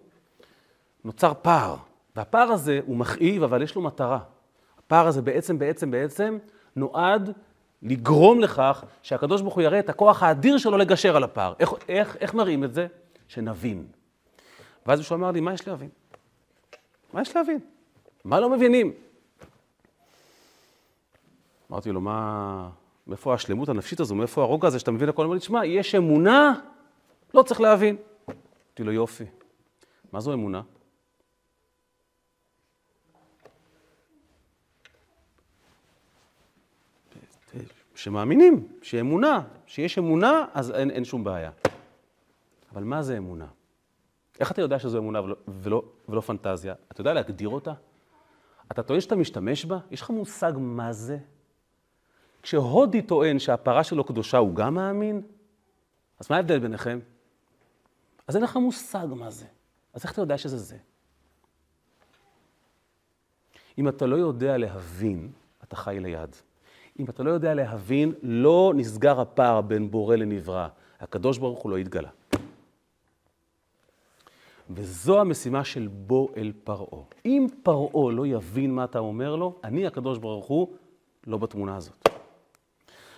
נוצר 1.03 1.33
פער, 1.41 1.75
והפער 2.15 2.51
הזה 2.51 2.79
הוא 2.85 2.97
מכאיב, 2.97 3.43
אבל 3.43 3.61
יש 3.61 3.75
לו 3.75 3.81
מטרה. 3.81 4.19
הפער 4.77 5.07
הזה 5.07 5.21
בעצם, 5.21 5.59
בעצם, 5.59 5.91
בעצם 5.91 6.37
נועד 6.75 7.33
לגרום 7.81 8.39
לכך 8.39 8.83
שהקדוש 9.01 9.41
ברוך 9.41 9.55
הוא 9.55 9.63
יראה 9.63 9.79
את 9.79 9.89
הכוח 9.89 10.23
האדיר 10.23 10.57
שלו 10.57 10.77
לגשר 10.77 11.15
על 11.15 11.23
הפער. 11.23 11.53
איך, 11.59 11.73
איך, 11.89 12.17
איך 12.17 12.33
מראים 12.33 12.63
את 12.63 12.73
זה? 12.73 12.87
שנבין. 13.27 13.87
ואז 14.85 14.99
מישהו 14.99 15.15
אמר 15.15 15.31
לי, 15.31 15.39
מה 15.39 15.53
יש 15.53 15.67
להבין? 15.67 15.89
מה 17.13 17.21
יש 17.21 17.35
להבין? 17.35 17.59
מה 18.25 18.39
לא 18.39 18.49
מבינים? 18.49 19.06
אמרתי 21.71 21.91
לו, 21.91 22.01
מה... 22.01 22.69
מאיפה 23.07 23.33
השלמות 23.33 23.69
הנפשית 23.69 23.99
הזו? 23.99 24.15
מאיפה 24.15 24.41
הרוגע 24.41 24.67
הזה 24.67 24.79
שאתה 24.79 24.91
מבין 24.91 25.09
הכל? 25.09 25.23
אמר 25.23 25.33
לי, 25.33 25.39
תשמע, 25.39 25.65
יש 25.65 25.95
אמונה, 25.95 26.53
לא 27.33 27.43
צריך 27.43 27.61
להבין. 27.61 27.95
אמרתי 28.27 28.83
לו, 28.83 28.91
יופי. 28.91 29.25
מה 30.11 30.19
זו 30.19 30.33
אמונה? 30.33 30.61
שמאמינים, 37.95 38.67
שאמונה, 38.81 39.41
שיש 39.65 39.97
אמונה, 39.97 40.45
אז 40.53 40.71
אין, 40.71 40.91
אין 40.91 41.05
שום 41.05 41.23
בעיה. 41.23 41.51
אבל 42.73 42.83
מה 42.83 43.01
זה 43.01 43.17
אמונה? 43.17 43.47
איך 44.39 44.51
אתה 44.51 44.61
יודע 44.61 44.79
שזו 44.79 44.97
אמונה 44.97 45.21
ולא, 45.21 45.35
ולא, 45.47 45.83
ולא 46.09 46.21
פנטזיה? 46.21 46.73
אתה 46.91 47.01
יודע 47.01 47.13
להגדיר 47.13 47.49
אותה? 47.49 47.73
אתה 48.71 48.83
טוען 48.83 49.01
שאתה 49.01 49.15
משתמש 49.15 49.65
בה? 49.65 49.77
יש 49.91 50.01
לך 50.01 50.09
מושג 50.09 50.53
מה 50.57 50.93
זה? 50.93 51.17
כשהודי 52.47 53.01
טוען 53.01 53.39
שהפרה 53.39 53.83
שלו 53.83 54.03
קדושה, 54.03 54.37
הוא 54.37 54.55
גם 54.55 54.73
מאמין? 54.73 55.21
אז 56.19 56.27
מה 56.29 56.35
ההבדל 56.35 56.59
ביניכם? 56.59 56.99
אז 58.27 58.35
אין 58.35 58.43
לך 58.43 58.55
מושג 58.55 59.07
מה 59.09 59.29
זה. 59.29 59.45
אז 59.93 60.03
איך 60.03 60.11
אתה 60.11 60.21
יודע 60.21 60.37
שזה 60.37 60.57
זה? 60.57 60.77
אם 63.77 63.87
אתה 63.87 64.05
לא 64.05 64.15
יודע 64.15 64.57
להבין, 64.57 65.31
אתה 65.63 65.75
חי 65.75 65.97
ליד. 65.99 66.35
אם 66.99 67.05
אתה 67.09 67.23
לא 67.23 67.31
יודע 67.31 67.53
להבין, 67.53 68.13
לא 68.21 68.73
נסגר 68.75 69.19
הפער 69.19 69.61
בין 69.61 69.91
בורא 69.91 70.15
לנברא. 70.15 70.67
הקדוש 70.99 71.37
ברוך 71.37 71.59
הוא 71.59 71.71
לא 71.71 71.77
התגלה. 71.77 72.09
וזו 74.69 75.21
המשימה 75.21 75.63
של 75.63 75.87
בוא 75.87 76.29
אל 76.37 76.51
פרעה. 76.63 77.03
אם 77.25 77.47
פרעה 77.63 78.11
לא 78.11 78.27
יבין 78.27 78.75
מה 78.75 78.83
אתה 78.83 78.99
אומר 78.99 79.35
לו, 79.35 79.59
אני, 79.63 79.87
הקדוש 79.87 80.17
ברוך 80.17 80.45
הוא, 80.45 80.73
לא 81.27 81.37
בתמונה 81.37 81.75
הזאת. 81.75 81.96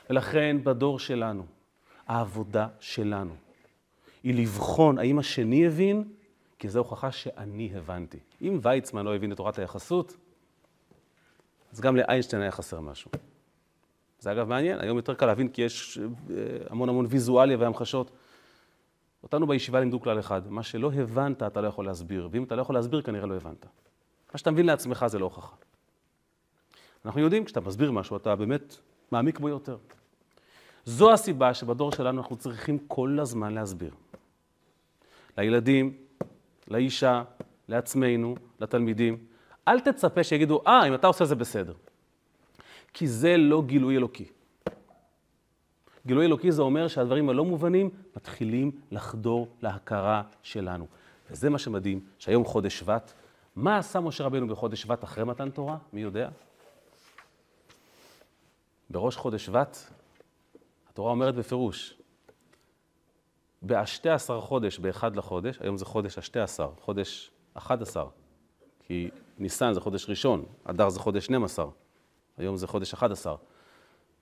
ולכן 0.10 0.58
בדור 0.63 1.00
שלנו, 1.00 1.45
העבודה 2.08 2.67
שלנו 2.80 3.36
היא 4.24 4.34
לבחון 4.36 4.98
האם 4.98 5.19
השני 5.19 5.67
הבין, 5.67 6.04
כי 6.60 6.69
זו 6.69 6.80
הוכחה 6.80 7.12
שאני 7.12 7.72
הבנתי. 7.76 8.17
אם 8.41 8.60
ויצמן 8.62 9.06
לא 9.06 9.15
הבין 9.15 9.32
את 9.32 9.38
תורת 9.38 9.60
היחסות, 9.60 10.17
אז 11.74 11.82
גם 11.82 11.95
לאיינשטיין 11.95 12.41
היה 12.41 12.52
חסר 12.52 12.80
משהו. 12.80 13.12
זה 14.19 14.32
אגב 14.32 14.48
מעניין, 14.48 14.80
היום 14.80 14.98
יותר 14.98 15.13
קל 15.13 15.26
להבין 15.26 15.50
כי 15.50 15.62
יש 15.62 15.98
אה, 15.98 16.36
המון 16.69 16.89
המון 16.89 17.06
ויזואליה 17.10 17.58
והמחשות. 17.60 18.12
אותנו 19.24 19.48
בישיבה 19.48 19.80
לימדו 19.80 20.02
כלל 20.02 20.19
אחד, 20.19 20.48
מה 20.52 20.63
שלא 20.63 20.91
הבנת 20.93 21.43
אתה 21.43 21.62
לא 21.62 21.67
יכול 21.67 21.86
להסביר, 21.86 22.30
ואם 22.32 22.43
אתה 22.43 22.56
לא 22.56 22.62
יכול 22.62 22.76
להסביר 22.76 23.02
כנראה 23.02 23.26
לא 23.28 23.36
הבנת. 23.36 23.65
מה 24.34 24.38
שאתה 24.38 24.52
מבין 24.52 24.65
לעצמך 24.65 25.06
זה 25.08 25.19
לא 25.19 25.26
הוכחה. 25.26 25.56
אנחנו 27.06 27.22
יודעים, 27.22 27.45
כשאתה 27.45 27.62
מסביר 27.62 27.91
משהו, 27.91 28.17
אתה 28.17 28.36
באמת 28.36 28.76
מעמיק 29.12 29.39
בו 29.39 29.50
יותר. 29.50 29.78
זו 30.86 31.13
הסיבה 31.13 31.54
שבדור 31.54 31.92
שלנו 31.92 32.22
אנחנו 32.22 32.36
צריכים 32.36 32.78
כל 32.88 33.18
הזמן 33.22 33.54
להסביר. 33.54 33.92
לילדים, 35.38 35.98
לאישה, 36.68 37.24
לעצמנו, 37.68 38.36
לתלמידים. 38.60 39.18
אל 39.68 39.80
תצפה 39.80 40.24
שיגידו, 40.24 40.62
אה, 40.68 40.88
אם 40.88 40.94
אתה 40.94 41.08
עושה 41.08 41.26
זה 41.26 41.36
בסדר. 41.36 41.74
כי 42.94 43.08
זה 43.08 43.38
לא 43.38 43.62
גילוי 43.65 43.98
אלוקי. 43.98 44.26
גילוי 46.06 46.26
אלוקי 46.26 46.52
זה 46.52 46.62
אומר 46.62 46.88
שהדברים 46.88 47.30
הלא 47.30 47.46
מובנים 47.46 47.89
מתחילים 48.15 48.72
לחדור 48.92 49.48
להכרה 49.62 50.24
שלנו. 50.44 50.88
וזה 51.32 51.50
מה 51.50 51.60
שמדהים, 51.60 52.00
שהיום 52.20 52.46
חודש 52.46 52.80
שבט. 52.80 53.13
מה 53.56 53.78
עשה 53.78 54.00
משה 54.00 54.24
רבנו 54.24 54.48
בחודש 54.48 54.82
שבט 54.82 55.04
אחרי 55.04 55.24
מתן 55.24 55.50
תורה? 55.50 55.78
מי 55.94 56.02
יודע? 56.02 56.30
בראש 58.89 59.15
חודש 59.18 59.46
שבט, 59.46 59.78
התורה 61.00 61.12
אומרת 61.12 61.36
בפירוש, 61.36 61.98
באשתי 63.62 64.10
עשר 64.10 64.42
חודש, 64.42 64.80
באחד 64.80 65.16
לחודש, 65.16 65.58
היום 65.60 65.78
זה 65.78 65.86
חודש 65.86 66.18
השתי 66.18 66.40
עשר, 66.40 66.70
חודש 66.82 67.32
אחד 67.54 67.82
עשר, 67.82 68.08
כי 68.84 69.10
ניסן 69.38 69.74
זה 69.74 69.82
חודש 69.82 70.10
ראשון, 70.10 70.46
אדר 70.64 70.90
זה 70.90 71.00
חודש 71.00 71.26
12, 71.26 71.66
היום 72.38 72.58
זה 72.58 72.68
חודש 72.68 72.94
אחד 72.94 73.12
עשר. 73.12 73.36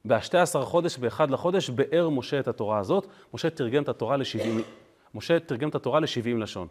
בשתי 0.05 0.37
עשר 0.37 0.65
חודש, 0.65 0.97
באחד 0.97 1.31
לחודש, 1.31 1.69
באר 1.69 2.09
משה 2.09 2.39
את 2.39 2.47
התורה 2.47 2.79
הזאת. 2.79 3.07
משה 3.33 3.49
תרגם 3.49 3.83
את 3.83 3.89
התורה 3.89 4.17
לשבעים, 4.17 4.61
משה 5.13 5.39
תרגם 5.39 5.69
את 5.69 5.75
התורה 5.75 5.99
לשבעים 5.99 6.39
לשון. 6.39 6.67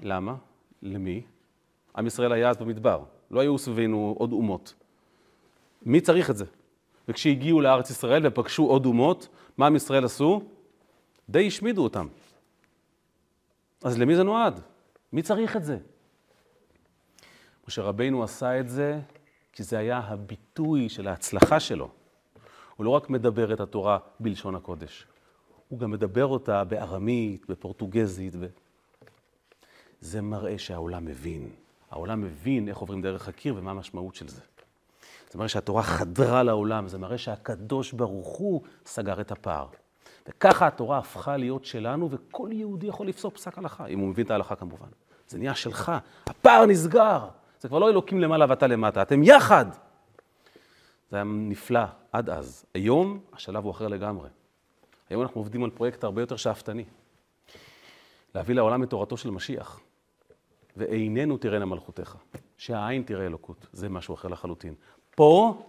למה? 0.00 0.34
למי? 0.82 1.22
עם 1.96 2.06
ישראל 2.06 2.32
היה 2.32 2.50
אז 2.50 2.56
במדבר, 2.56 3.02
לא 3.30 3.40
היו 3.40 3.58
סביבנו 3.58 4.14
עוד 4.18 4.32
אומות. 4.32 4.74
מי 5.82 6.00
צריך 6.00 6.30
את 6.30 6.36
זה? 6.36 6.44
וכשהגיעו 7.08 7.60
לארץ 7.60 7.90
ישראל 7.90 8.26
ופגשו 8.26 8.62
עוד 8.66 8.86
אומות, 8.86 9.28
מה 9.56 9.66
עם 9.66 9.76
ישראל 9.76 10.04
עשו? 10.04 10.42
די 11.28 11.46
השמידו 11.46 11.82
אותם. 11.82 12.06
אז 13.84 13.98
למי 13.98 14.16
זה 14.16 14.22
נועד? 14.22 14.60
מי 15.12 15.22
צריך 15.22 15.56
את 15.56 15.64
זה? 15.64 15.78
משה 17.68 17.82
רבינו 17.82 18.24
עשה 18.24 18.60
את 18.60 18.68
זה 18.68 19.00
כי 19.52 19.62
זה 19.62 19.78
היה 19.78 19.98
הביטוי 19.98 20.88
של 20.88 21.08
ההצלחה 21.08 21.60
שלו. 21.60 21.90
הוא 22.76 22.84
לא 22.84 22.90
רק 22.90 23.10
מדבר 23.10 23.52
את 23.52 23.60
התורה 23.60 23.98
בלשון 24.20 24.54
הקודש, 24.54 25.06
הוא 25.68 25.78
גם 25.78 25.90
מדבר 25.90 26.26
אותה 26.26 26.64
בארמית, 26.64 27.46
בפורטוגזית. 27.48 28.34
ו... 28.40 28.46
זה 30.00 30.22
מראה 30.22 30.58
שהעולם 30.58 31.04
מבין. 31.04 31.50
העולם 31.90 32.20
מבין 32.20 32.68
איך 32.68 32.78
עוברים 32.78 33.02
דרך 33.02 33.28
הקיר 33.28 33.54
ומה 33.56 33.70
המשמעות 33.70 34.14
של 34.14 34.28
זה. 34.28 34.40
זה 35.34 35.38
מראה 35.38 35.48
שהתורה 35.48 35.82
חדרה 35.82 36.42
לעולם, 36.42 36.88
זה 36.88 36.98
מראה 36.98 37.18
שהקדוש 37.18 37.92
ברוך 37.92 38.28
הוא 38.28 38.62
סגר 38.86 39.20
את 39.20 39.32
הפער. 39.32 39.66
וככה 40.28 40.66
התורה 40.66 40.98
הפכה 40.98 41.36
להיות 41.36 41.64
שלנו, 41.64 42.08
וכל 42.10 42.48
יהודי 42.52 42.86
יכול 42.86 43.08
לפסוק 43.08 43.34
פסק 43.34 43.58
הלכה, 43.58 43.86
אם 43.86 43.98
הוא 43.98 44.08
מבין 44.08 44.26
את 44.26 44.30
ההלכה 44.30 44.56
כמובן. 44.56 44.86
זה 45.28 45.38
נהיה 45.38 45.54
שלך, 45.54 45.92
הפער 46.26 46.66
נסגר. 46.66 47.28
זה 47.60 47.68
כבר 47.68 47.78
לא 47.78 47.90
אלוקים 47.90 48.20
למעלה 48.20 48.46
ואתה 48.48 48.66
למטה, 48.66 49.02
אתם 49.02 49.22
יחד. 49.22 49.66
זה 51.10 51.16
היה 51.16 51.24
נפלא 51.24 51.84
עד 52.12 52.30
אז. 52.30 52.64
היום 52.74 53.20
השלב 53.32 53.64
הוא 53.64 53.70
אחר 53.70 53.88
לגמרי. 53.88 54.28
היום 55.10 55.22
אנחנו 55.22 55.40
עובדים 55.40 55.64
על 55.64 55.70
פרויקט 55.70 56.04
הרבה 56.04 56.22
יותר 56.22 56.36
שאפתני. 56.36 56.84
להביא 58.34 58.54
לעולם 58.54 58.82
את 58.82 58.90
תורתו 58.90 59.16
של 59.16 59.30
משיח. 59.30 59.80
ועינינו 60.76 61.36
תראינה 61.38 61.64
מלכותך, 61.64 62.16
שהעין 62.58 63.02
תראה 63.02 63.26
אלוקות, 63.26 63.66
זה 63.72 63.88
משהו 63.88 64.14
אחר 64.14 64.28
לחלוטין. 64.28 64.74
פה 65.14 65.62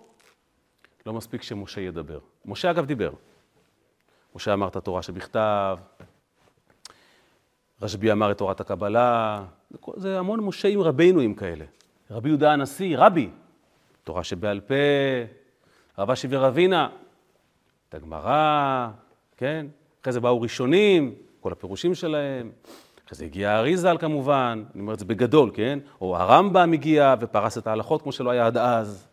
לא 1.06 1.14
מספיק 1.14 1.42
שמשה 1.42 1.82
ידבר. 1.82 2.20
משה 2.46 2.72
אגב 2.72 2.86
דיבר. 2.86 3.12
משה 4.36 4.54
אמר 4.54 4.68
את 4.68 4.76
התורה 4.76 5.02
שבכתב, 5.02 5.78
רשב"י 7.82 8.12
אמר 8.12 8.32
את 8.32 8.38
תורת 8.38 8.62
הקבלה, 8.62 9.44
זה 9.96 10.20
המון 10.20 10.50
רבינו 10.76 11.20
עם 11.20 11.34
כאלה. 11.34 11.66
רבי 12.12 12.30
יהודה 12.30 12.54
הנשיא, 12.54 12.98
רבי, 12.98 13.30
תורה 14.04 14.24
שבעל 14.24 14.60
פה, 14.60 14.76
רב 15.98 16.12
אשי 16.12 16.28
ורבינה, 16.30 16.90
את 17.90 17.96
הגמרא, 17.96 18.90
כן? 19.38 19.66
אחרי 20.02 20.14
זה 20.14 20.20
באו 20.20 20.42
ראשונים, 20.42 21.16
כל 21.40 21.52
הפירושים 21.52 21.96
שלהם. 21.96 22.52
אחרי 23.06 23.18
זה 23.18 23.26
הגיע 23.26 23.52
האריזל 23.52 23.98
כמובן, 23.98 24.64
אני 24.74 24.82
אומר 24.82 24.94
את 24.94 25.00
זה 25.00 25.06
בגדול, 25.06 25.52
כן? 25.54 25.80
או 26.02 26.18
הרמב"ם 26.18 26.74
הגיע 26.74 27.16
ופרס 27.20 27.58
את 27.58 27.68
ההלכות 27.68 28.02
כמו 28.02 28.12
שלא 28.12 28.30
היה 28.30 28.48
עד 28.48 28.58
אז. 28.58 29.08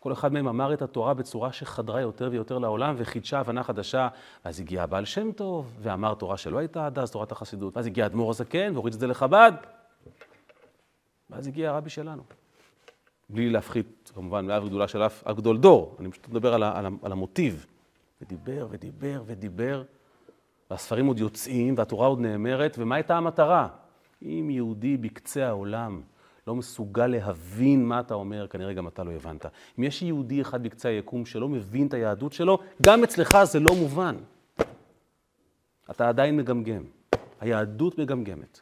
כל 0.00 0.12
אחד 0.12 0.32
מהם 0.32 0.48
אמר 0.48 0.74
את 0.74 0.82
התורה 0.82 1.14
בצורה 1.14 1.52
שחדרה 1.52 2.00
יותר 2.00 2.28
ויותר 2.32 2.58
לעולם 2.58 2.94
וחידשה 2.98 3.40
הבנה 3.40 3.62
חדשה. 3.62 4.08
ואז 4.44 4.60
הגיע 4.60 4.82
הבעל 4.82 5.04
שם 5.04 5.32
טוב 5.32 5.76
ואמר 5.80 6.14
תורה 6.14 6.36
שלא 6.36 6.58
הייתה 6.58 6.86
עד 6.86 6.98
אז, 6.98 7.10
תורת 7.10 7.32
החסידות. 7.32 7.76
ואז 7.76 7.86
הגיע 7.86 8.04
האדמו"ר 8.04 8.30
הזקן 8.30 8.70
והוריד 8.74 8.94
את 8.94 9.00
זה 9.00 9.06
לחב"ד. 9.06 9.52
ואז 11.30 11.46
הגיע 11.46 11.70
הרבי 11.70 11.90
שלנו. 11.90 12.22
בלי 13.30 13.50
להפחית, 13.50 14.12
כמובן, 14.14 14.46
מאב 14.46 14.66
גדולה 14.66 14.88
של 14.88 15.02
אף 15.02 15.24
גדול 15.36 15.58
דור, 15.58 15.96
אני 16.00 16.10
פשוט 16.10 16.28
מדבר 16.28 16.54
על, 16.54 16.62
על, 16.62 16.86
על 17.02 17.12
המוטיב. 17.12 17.66
ודיבר 18.22 18.66
ודיבר 18.70 19.22
ודיבר, 19.26 19.82
והספרים 20.70 21.06
עוד 21.06 21.18
יוצאים, 21.18 21.74
והתורה 21.76 22.06
עוד 22.06 22.20
נאמרת, 22.20 22.76
ומה 22.78 22.94
הייתה 22.94 23.16
המטרה? 23.16 23.68
אם 24.22 24.48
יהודי 24.50 24.96
בקצה 24.96 25.48
העולם 25.48 26.02
לא 26.50 26.56
מסוגל 26.56 27.06
להבין 27.06 27.84
מה 27.84 28.00
אתה 28.00 28.14
אומר, 28.14 28.46
כנראה 28.46 28.72
גם 28.72 28.88
אתה 28.88 29.04
לא 29.04 29.10
הבנת. 29.10 29.46
אם 29.78 29.84
יש 29.84 30.02
יהודי 30.02 30.40
אחד 30.40 30.62
בקצה 30.62 30.88
היקום 30.88 31.26
שלא 31.26 31.48
מבין 31.48 31.86
את 31.86 31.94
היהדות 31.94 32.32
שלו, 32.32 32.58
גם 32.82 33.04
אצלך 33.04 33.38
זה 33.44 33.60
לא 33.60 33.74
מובן. 33.74 34.16
אתה 35.90 36.08
עדיין 36.08 36.36
מגמגם. 36.36 36.82
היהדות 37.40 37.98
מגמגמת. 37.98 38.60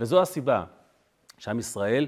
וזו 0.00 0.22
הסיבה 0.22 0.64
שעם 1.38 1.58
ישראל 1.58 2.06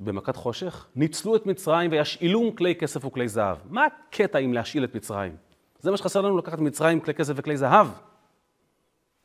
במכת 0.00 0.36
חושך 0.36 0.86
ניצלו 0.96 1.36
את 1.36 1.46
מצרים 1.46 1.90
וישאילום 1.90 2.52
כלי 2.52 2.74
כסף 2.74 3.04
וכלי 3.04 3.28
זהב. 3.28 3.56
מה 3.70 3.86
הקטע 3.86 4.38
עם 4.38 4.52
להשאיל 4.52 4.84
את 4.84 4.94
מצרים? 4.94 5.36
זה 5.80 5.90
מה 5.90 5.96
שחסר 5.96 6.20
לנו 6.20 6.38
לקחת 6.38 6.58
מצרים 6.58 7.00
כלי 7.00 7.14
כסף 7.14 7.32
וכלי 7.36 7.56
זהב. 7.56 7.86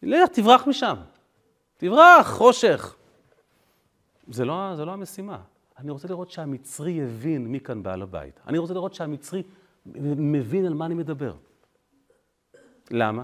לך, 0.04 0.30
תברח 0.30 0.68
משם. 0.68 0.96
תברח, 1.78 2.32
חושך. 2.32 2.96
זה 4.30 4.46
לא, 4.46 4.76
זה 4.76 4.86
לא 4.86 4.92
המשימה. 4.92 5.42
אני 5.78 5.92
רוצה 5.92 6.08
לראות 6.08 6.32
שהמצרי 6.32 7.04
הבין 7.04 7.48
מי 7.48 7.60
כאן 7.60 7.84
בעל 7.84 8.02
הבית. 8.02 8.40
אני 8.48 8.58
רוצה 8.58 8.74
לראות 8.74 8.94
שהמצרי 8.94 9.44
מבין 10.18 10.66
על 10.66 10.74
מה 10.74 10.86
אני 10.86 10.94
מדבר. 10.94 11.36
למה? 12.92 13.24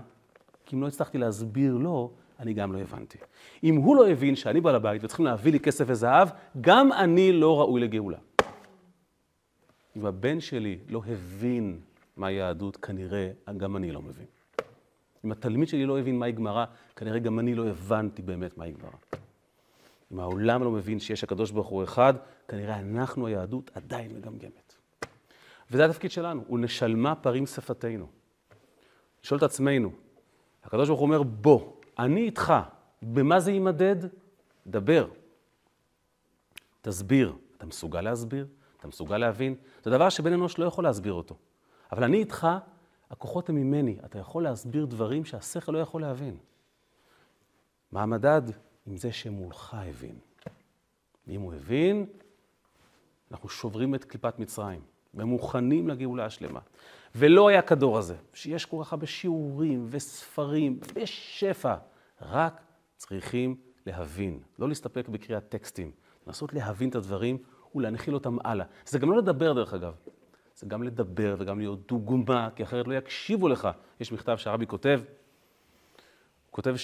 כי 0.66 0.76
אם 0.76 0.82
לא 0.82 0.88
הצלחתי 0.88 1.18
להסביר 1.18 1.78
לו, 1.78 2.12
אני 2.40 2.54
גם 2.54 2.74
לא 2.74 2.80
הבנתי. 2.80 3.18
אם 3.64 3.76
הוא 3.76 3.96
לא 3.96 4.08
הבין 4.08 4.36
שאני 4.36 4.62
בעל 4.62 4.76
הבית 4.76 5.04
וצריכים 5.04 5.26
להביא 5.26 5.52
לי 5.52 5.60
כסף 5.60 5.86
וזהב, 5.88 6.30
גם 6.62 6.94
אני 6.94 7.32
לא 7.32 7.62
ראוי 7.62 7.82
לגאולה. 7.82 8.18
אם 9.98 10.06
הבן 10.06 10.40
שלי 10.40 10.80
לא 10.90 11.02
הבין 11.08 11.80
מהי 12.18 12.34
יהדות, 12.34 12.78
כנראה 12.78 13.32
גם 13.58 13.76
אני 13.76 13.92
לא 13.92 14.02
מבין. 14.02 14.26
אם 15.26 15.32
התלמיד 15.32 15.68
שלי 15.68 15.86
לא 15.86 16.00
הבין 16.00 16.20
מהי 16.20 16.32
גמרא, 16.32 16.66
כנראה 16.96 17.20
גם 17.20 17.40
אני 17.40 17.56
לא 17.56 17.68
הבנתי 17.68 18.22
באמת 18.22 18.58
מהי 18.58 18.72
גמרא. 18.72 19.25
אם 20.12 20.20
העולם 20.20 20.64
לא 20.64 20.72
מבין 20.72 21.00
שיש 21.00 21.24
הקדוש 21.24 21.52
ברוך 21.52 21.68
הוא 21.68 21.84
אחד, 21.84 22.14
כנראה 22.48 22.80
אנחנו, 22.80 23.28
היהדות, 23.28 23.72
עדיין 23.74 24.16
מגמגמת. 24.16 24.76
וזה 25.72 25.86
התפקיד 25.86 26.12
שלנו, 26.12 26.44
הוא 26.48 26.60
נשלמה 26.60 27.16
פרים 27.16 27.46
שפתנו. 27.46 28.08
לשאול 29.24 29.38
את 29.38 29.44
עצמנו, 29.44 29.92
הקדוש 30.64 30.88
ברוך 30.88 31.00
הוא 31.00 31.06
אומר, 31.08 31.24
בוא, 31.24 31.74
אני 32.00 32.22
איתך. 32.22 32.54
במה 33.02 33.40
זה 33.40 33.52
יימדד? 33.52 33.96
דבר. 34.68 35.08
תסביר. 36.82 37.34
אתה 37.58 37.66
מסוגל 37.66 38.02
להסביר? 38.02 38.48
אתה 38.80 38.88
מסוגל 38.88 39.18
להבין? 39.18 39.56
זה 39.84 39.92
דבר 39.92 40.10
שבן 40.10 40.34
אנוש 40.34 40.60
לא 40.60 40.66
יכול 40.66 40.84
להסביר 40.84 41.14
אותו. 41.14 41.36
אבל 41.92 42.04
אני 42.04 42.18
איתך, 42.18 42.48
הכוחות 43.12 43.50
הם 43.50 43.56
ממני. 43.56 43.98
אתה 44.06 44.20
יכול 44.20 44.44
להסביר 44.44 44.86
דברים 44.86 45.26
שהשכל 45.26 45.72
לא 45.72 45.78
יכול 45.78 46.02
להבין. 46.02 46.38
מה 47.92 48.04
המדד? 48.04 48.42
עם 48.86 48.98
זה 48.98 49.12
שמולך 49.12 49.74
הבין. 49.74 50.16
ואם 51.28 51.42
הוא 51.42 51.54
הבין, 51.54 52.06
אנחנו 53.32 53.50
שוברים 53.50 53.96
את 53.96 54.04
קליפת 54.04 54.40
מצרים. 54.40 54.82
ומוכנים 55.16 55.88
לגאולה 55.88 56.26
השלמה. 56.26 56.60
ולא 57.16 57.48
היה 57.48 57.62
כדור 57.62 57.98
הזה, 57.98 58.16
שיש 58.34 58.66
כל 58.66 58.78
כך 58.84 58.94
הרבה 58.94 59.08
שיעורים 59.08 59.88
וספרים 59.90 60.80
בשפע, 60.96 61.76
רק 62.22 62.62
צריכים 62.98 63.56
להבין, 63.86 64.40
לא 64.60 64.70
להסתפק 64.70 65.08
בקריאת 65.10 65.50
טקסטים, 65.50 65.92
לנסות 66.28 66.54
להבין 66.54 66.90
את 66.90 66.96
הדברים 66.96 67.38
ולהנחיל 67.76 68.14
אותם 68.14 68.38
הלאה. 68.44 68.66
זה 68.86 69.00
גם 69.00 69.12
לא 69.12 69.18
לדבר, 69.18 69.54
דרך 69.54 69.74
אגב. 69.74 69.94
זה 70.56 70.68
גם 70.68 70.84
לדבר 70.84 71.36
וגם 71.40 71.60
להיות 71.60 71.88
דוגמה, 71.88 72.50
כי 72.56 72.64
אחרת 72.64 72.88
לא 72.88 72.94
יקשיבו 72.94 73.48
לך. 73.48 73.70
יש 74.00 74.12
מכתב 74.12 74.38
שהרבי 74.38 74.68
כותב, 74.68 75.02
הוא 75.06 76.52
כותב 76.52 76.76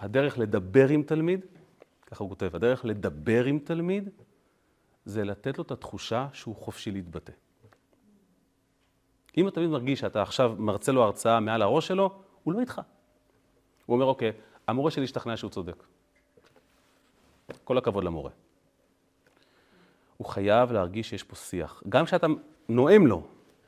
שהדרך 0.00 0.38
לדבר 0.38 0.88
עם 0.88 1.02
תלמיד, 1.02 1.46
ככה 2.06 2.24
הוא 2.24 2.28
כותב, 2.30 2.50
הדרך 2.56 2.84
לדבר 2.84 3.44
עם 3.44 3.58
תלמיד 3.58 4.08
זה 5.04 5.24
לתת 5.24 5.58
לו 5.58 5.64
את 5.64 5.70
התחושה 5.70 6.28
שהוא 6.32 6.56
חופשי 6.56 6.90
להתבטא. 6.90 7.32
אם 9.36 9.46
התלמיד 9.46 9.70
מרגיש 9.70 10.00
שאתה 10.00 10.22
עכשיו 10.22 10.54
מרצה 10.58 10.92
לו 10.92 11.02
הרצאה 11.02 11.40
מעל 11.40 11.62
הראש 11.62 11.88
שלו, 11.88 12.10
הוא 12.42 12.54
לא 12.54 12.60
איתך. 12.60 12.80
הוא 13.86 13.94
אומר, 13.94 14.06
אוקיי, 14.06 14.32
המורה 14.68 14.90
שלי 14.90 15.04
השתכנע 15.04 15.36
שהוא 15.36 15.50
צודק. 15.50 15.84
כל 17.64 17.78
הכבוד 17.78 18.04
למורה. 18.04 18.30
הוא 20.16 20.26
חייב 20.26 20.72
להרגיש 20.72 21.10
שיש 21.10 21.22
פה 21.22 21.36
שיח. 21.36 21.82
גם 21.88 22.04
כשאתה 22.04 22.26
נואם 22.68 23.06
לו, 23.06 23.22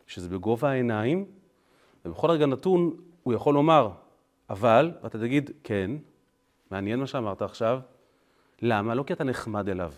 שזה 0.06 0.28
בגובה 0.28 0.70
העיניים, 0.70 1.24
ובכל 2.04 2.30
רגע 2.30 2.46
נתון 2.46 2.96
הוא 3.22 3.34
יכול 3.34 3.54
לומר, 3.54 3.90
אבל, 4.50 4.92
ואתה 5.02 5.18
תגיד, 5.18 5.50
כן, 5.64 5.90
מעניין 6.70 7.00
מה 7.00 7.06
שאמרת 7.06 7.42
עכשיו, 7.42 7.80
למה? 8.62 8.94
לא 8.94 9.02
כי 9.02 9.12
אתה 9.12 9.24
נחמד 9.24 9.68
אליו, 9.68 9.92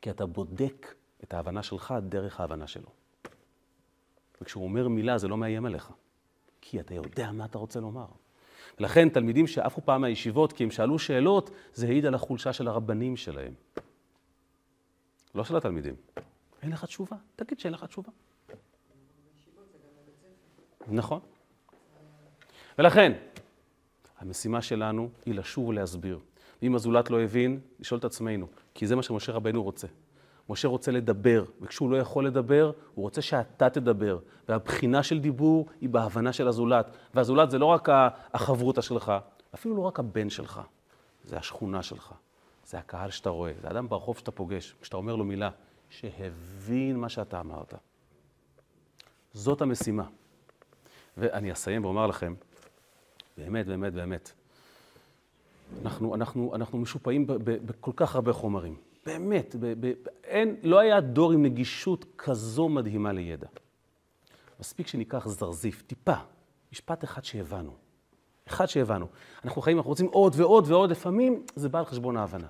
כי 0.00 0.10
אתה 0.10 0.26
בודק 0.26 0.94
את 1.24 1.34
ההבנה 1.34 1.62
שלך 1.62 1.94
דרך 2.02 2.40
ההבנה 2.40 2.66
שלו. 2.66 2.88
וכשהוא 4.40 4.64
אומר 4.64 4.88
מילה 4.88 5.18
זה 5.18 5.28
לא 5.28 5.36
מאיים 5.36 5.66
עליך, 5.66 5.92
כי 6.60 6.80
אתה 6.80 6.94
יודע 6.94 7.32
מה 7.32 7.44
אתה 7.44 7.58
רוצה 7.58 7.80
לומר. 7.80 8.06
ולכן 8.80 9.08
תלמידים 9.08 9.46
שעפו 9.46 9.80
פעם 9.84 10.00
מהישיבות 10.00 10.52
כי 10.52 10.64
הם 10.64 10.70
שאלו 10.70 10.98
שאלות, 10.98 11.50
זה 11.74 11.86
העיד 11.86 12.06
על 12.06 12.14
החולשה 12.14 12.52
של 12.52 12.68
הרבנים 12.68 13.16
שלהם. 13.16 13.54
לא 15.34 15.44
של 15.44 15.56
התלמידים. 15.56 15.94
אין 16.62 16.72
לך 16.72 16.84
תשובה, 16.84 17.16
תגיד 17.36 17.60
שאין 17.60 17.72
לך 17.72 17.84
תשובה. 17.84 18.10
נכון. 20.88 21.20
ולכן, 22.78 23.12
המשימה 24.18 24.62
שלנו 24.62 25.08
היא 25.26 25.34
לשוב 25.34 25.68
ולהסביר. 25.68 26.18
ואם 26.62 26.74
הזולת 26.74 27.10
לא 27.10 27.20
הבין, 27.20 27.60
לשאול 27.80 27.98
את 27.98 28.04
עצמנו, 28.04 28.46
כי 28.74 28.86
זה 28.86 28.96
מה 28.96 29.02
שמשה 29.02 29.32
רבנו 29.32 29.62
רוצה. 29.62 29.86
משה 30.48 30.68
רוצה 30.68 30.92
לדבר, 30.92 31.44
וכשהוא 31.60 31.90
לא 31.90 31.96
יכול 31.96 32.26
לדבר, 32.26 32.72
הוא 32.94 33.02
רוצה 33.02 33.22
שאתה 33.22 33.70
תדבר. 33.70 34.18
והבחינה 34.48 35.02
של 35.02 35.20
דיבור 35.20 35.66
היא 35.80 35.88
בהבנה 35.88 36.32
של 36.32 36.48
הזולת. 36.48 36.90
והזולת 37.14 37.50
זה 37.50 37.58
לא 37.58 37.64
רק 37.64 37.88
החברותא 38.34 38.80
שלך, 38.80 39.12
אפילו 39.54 39.76
לא 39.76 39.82
רק 39.82 39.98
הבן 39.98 40.30
שלך, 40.30 40.60
זה 41.24 41.36
השכונה 41.36 41.82
שלך, 41.82 42.14
זה 42.66 42.78
הקהל 42.78 43.10
שאתה 43.10 43.30
רואה, 43.30 43.52
זה 43.60 43.70
אדם 43.70 43.88
ברחוב 43.88 44.18
שאתה 44.18 44.30
פוגש, 44.30 44.74
כשאתה 44.80 44.96
אומר 44.96 45.16
לו 45.16 45.24
מילה, 45.24 45.50
שהבין 45.90 46.96
מה 46.96 47.08
שאתה 47.08 47.40
אמרת. 47.40 47.74
זאת 49.32 49.62
המשימה. 49.62 50.04
ואני 51.16 51.52
אסיים 51.52 51.84
ואומר 51.84 52.06
לכם, 52.06 52.34
באמת, 53.38 53.66
באמת, 53.66 53.92
באמת, 53.92 54.32
אנחנו, 55.82 56.14
אנחנו, 56.14 56.54
אנחנו 56.54 56.78
משופעים 56.78 57.24
בכל 57.44 57.92
כך 57.96 58.14
הרבה 58.14 58.32
חומרים. 58.32 58.76
באמת, 59.06 59.56
אין, 60.24 60.56
לא 60.62 60.78
היה 60.78 61.00
דור 61.00 61.32
עם 61.32 61.42
נגישות 61.42 62.04
כזו 62.18 62.68
מדהימה 62.68 63.12
לידע. 63.12 63.46
מספיק 64.60 64.86
שניקח 64.86 65.28
זרזיף, 65.28 65.82
טיפה, 65.82 66.14
משפט 66.72 67.04
אחד 67.04 67.24
שהבנו. 67.24 67.74
אחד 68.48 68.66
שהבנו. 68.66 69.06
אנחנו 69.44 69.62
חיים, 69.62 69.76
אנחנו 69.76 69.90
רוצים 69.90 70.06
עוד 70.06 70.34
ועוד 70.36 70.64
ועוד, 70.70 70.90
לפעמים 70.90 71.42
זה 71.54 71.68
בא 71.68 71.78
על 71.78 71.84
חשבון 71.84 72.16
ההבנה. 72.16 72.48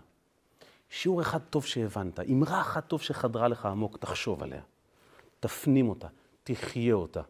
שיעור 0.91 1.21
אחד 1.21 1.39
טוב 1.51 1.65
שהבנת, 1.65 2.21
אמרה 2.21 2.61
אחת 2.61 2.89
טוב 2.89 3.03
שחדרה 3.03 3.49
לך 3.49 3.67
עמוק, 3.67 3.97
תחשוב 3.97 4.43
עליה. 4.43 4.63
תפנים 5.41 5.89
אותה, 5.89 6.09
תחיה 6.45 6.95
אותה. 6.95 7.23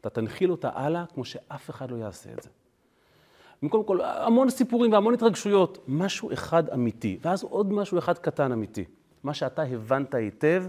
אתה 0.00 0.10
תנחיל 0.10 0.50
אותה 0.50 0.70
הלאה 0.74 1.04
כמו 1.14 1.24
שאף 1.24 1.70
אחד 1.70 1.90
לא 1.90 1.96
יעשה 1.96 2.32
את 2.32 2.42
זה. 2.42 2.48
במקום 3.62 3.84
כל, 3.84 4.00
המון 4.02 4.50
סיפורים 4.50 4.92
והמון 4.92 5.14
התרגשויות, 5.14 5.84
משהו 5.88 6.32
אחד 6.32 6.68
אמיתי, 6.68 7.18
ואז 7.22 7.42
עוד 7.42 7.72
משהו 7.72 7.98
אחד 7.98 8.18
קטן 8.18 8.52
אמיתי. 8.52 8.84
מה 9.22 9.34
שאתה 9.34 9.62
הבנת 9.62 10.14
היטב, 10.14 10.64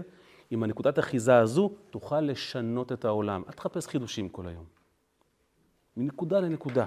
עם 0.50 0.62
הנקודת 0.62 0.98
אחיזה 0.98 1.36
הזו, 1.36 1.70
תוכל 1.90 2.20
לשנות 2.20 2.92
את 2.92 3.04
העולם. 3.04 3.42
אל 3.46 3.52
תחפש 3.52 3.86
חידושים 3.86 4.28
כל 4.28 4.48
היום. 4.48 4.64
מנקודה 5.96 6.40
לנקודה. 6.40 6.86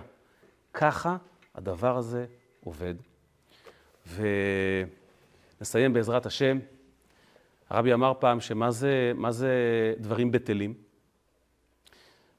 ככה 0.73 1.17
הדבר 1.55 1.97
הזה 1.97 2.25
עובד. 2.63 2.95
ונסיים 5.59 5.93
בעזרת 5.93 6.25
השם. 6.25 6.59
הרבי 7.69 7.93
אמר 7.93 8.13
פעם 8.19 8.39
שמה 8.39 8.71
זה, 8.71 9.11
זה 9.29 9.93
דברים 9.99 10.31
בטלים. 10.31 10.73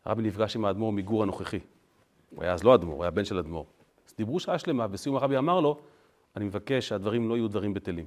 הרבי 0.05 0.23
נפגש 0.23 0.57
עם 0.57 0.65
האדמו"ר 0.65 0.93
מגור 0.93 1.23
הנוכחי. 1.23 1.61
הוא 2.35 2.45
היה 2.45 2.53
אז 2.53 2.65
לא 2.65 2.75
אדמו"ר, 2.75 2.97
הוא 2.97 3.05
היה 3.05 3.11
בן 3.11 3.25
של 3.25 3.39
אדמו"ר. 3.39 3.67
אז 4.09 4.15
דיברו 4.17 4.41
שעה 4.41 4.59
שלמה, 4.59 4.89
בסיום 4.89 5.17
הרבי 5.17 5.39
אמר 5.39 5.61
לו, 5.61 5.79
אני 6.37 6.45
מבקש 6.45 6.89
שהדברים 6.89 7.29
לא 7.29 7.35
יהיו 7.35 7.49
דברים 7.49 7.75
בטלים. 7.75 8.07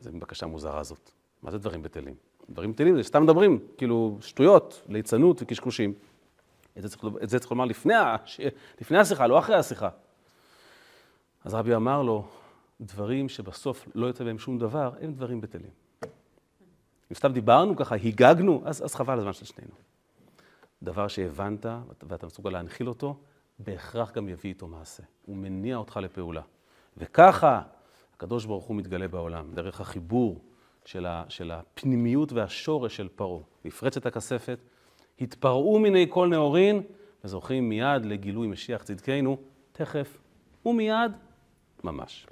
זו 0.00 0.10
בקשה 0.18 0.46
מוזרה 0.46 0.80
הזאת. 0.80 1.10
מה 1.42 1.50
זה 1.50 1.58
דברים 1.58 1.82
בטלים? 1.82 2.14
דברים 2.50 2.72
בטלים 2.72 2.96
זה 2.96 3.02
סתם 3.02 3.22
מדברים, 3.22 3.58
כאילו 3.78 4.18
שטויות, 4.20 4.82
ליצנות 4.88 5.42
וקשקושים. 5.42 5.94
את 6.78 6.82
זה 6.82 6.88
צריך, 6.88 7.04
את 7.22 7.28
זה 7.28 7.38
צריך 7.38 7.50
לומר 7.50 7.64
לפני, 7.64 7.94
לפני 8.80 8.98
השיחה, 8.98 9.26
לא 9.26 9.38
אחרי 9.38 9.56
השיחה. 9.56 9.88
אז 11.44 11.54
רבי 11.54 11.74
אמר 11.74 12.02
לו, 12.02 12.28
דברים 12.80 13.28
שבסוף 13.28 13.88
לא 13.94 14.06
יוצא 14.06 14.24
בהם 14.24 14.38
שום 14.38 14.58
דבר, 14.58 14.92
הם 15.00 15.12
דברים 15.12 15.40
בטלים. 15.40 15.70
אם 17.10 17.14
סתם 17.14 17.32
דיברנו 17.32 17.76
ככה, 17.76 17.94
היגגנו, 17.94 18.62
אז, 18.64 18.84
אז 18.84 18.94
חבל 18.94 19.18
הזמן 19.18 19.32
של 19.32 19.44
שנינו. 19.44 19.74
דבר 20.82 21.08
שהבנת 21.08 21.66
ואתה 22.02 22.26
מסוגל 22.26 22.50
להנחיל 22.50 22.88
אותו, 22.88 23.16
בהכרח 23.64 24.12
גם 24.12 24.28
יביא 24.28 24.50
איתו 24.50 24.68
מעשה. 24.68 25.02
הוא 25.26 25.36
מניע 25.36 25.76
אותך 25.76 25.96
לפעולה. 25.96 26.42
וככה 26.96 27.62
הקדוש 28.14 28.44
ברוך 28.44 28.64
הוא 28.64 28.76
מתגלה 28.76 29.08
בעולם, 29.08 29.54
דרך 29.54 29.80
החיבור 29.80 30.40
של, 30.84 31.06
ה, 31.06 31.24
של 31.28 31.50
הפנימיות 31.50 32.32
והשורש 32.32 32.96
של 32.96 33.08
פרעה. 33.08 33.42
נפרצת 33.64 34.06
הכספת, 34.06 34.58
התפרעו 35.20 35.78
מיני 35.78 36.06
כל 36.10 36.28
נאורין, 36.28 36.82
וזוכים 37.24 37.68
מיד 37.68 38.04
לגילוי 38.04 38.46
משיח 38.46 38.82
צדקנו, 38.82 39.36
תכף 39.72 40.18
ומיד 40.66 41.12
ממש. 41.84 42.26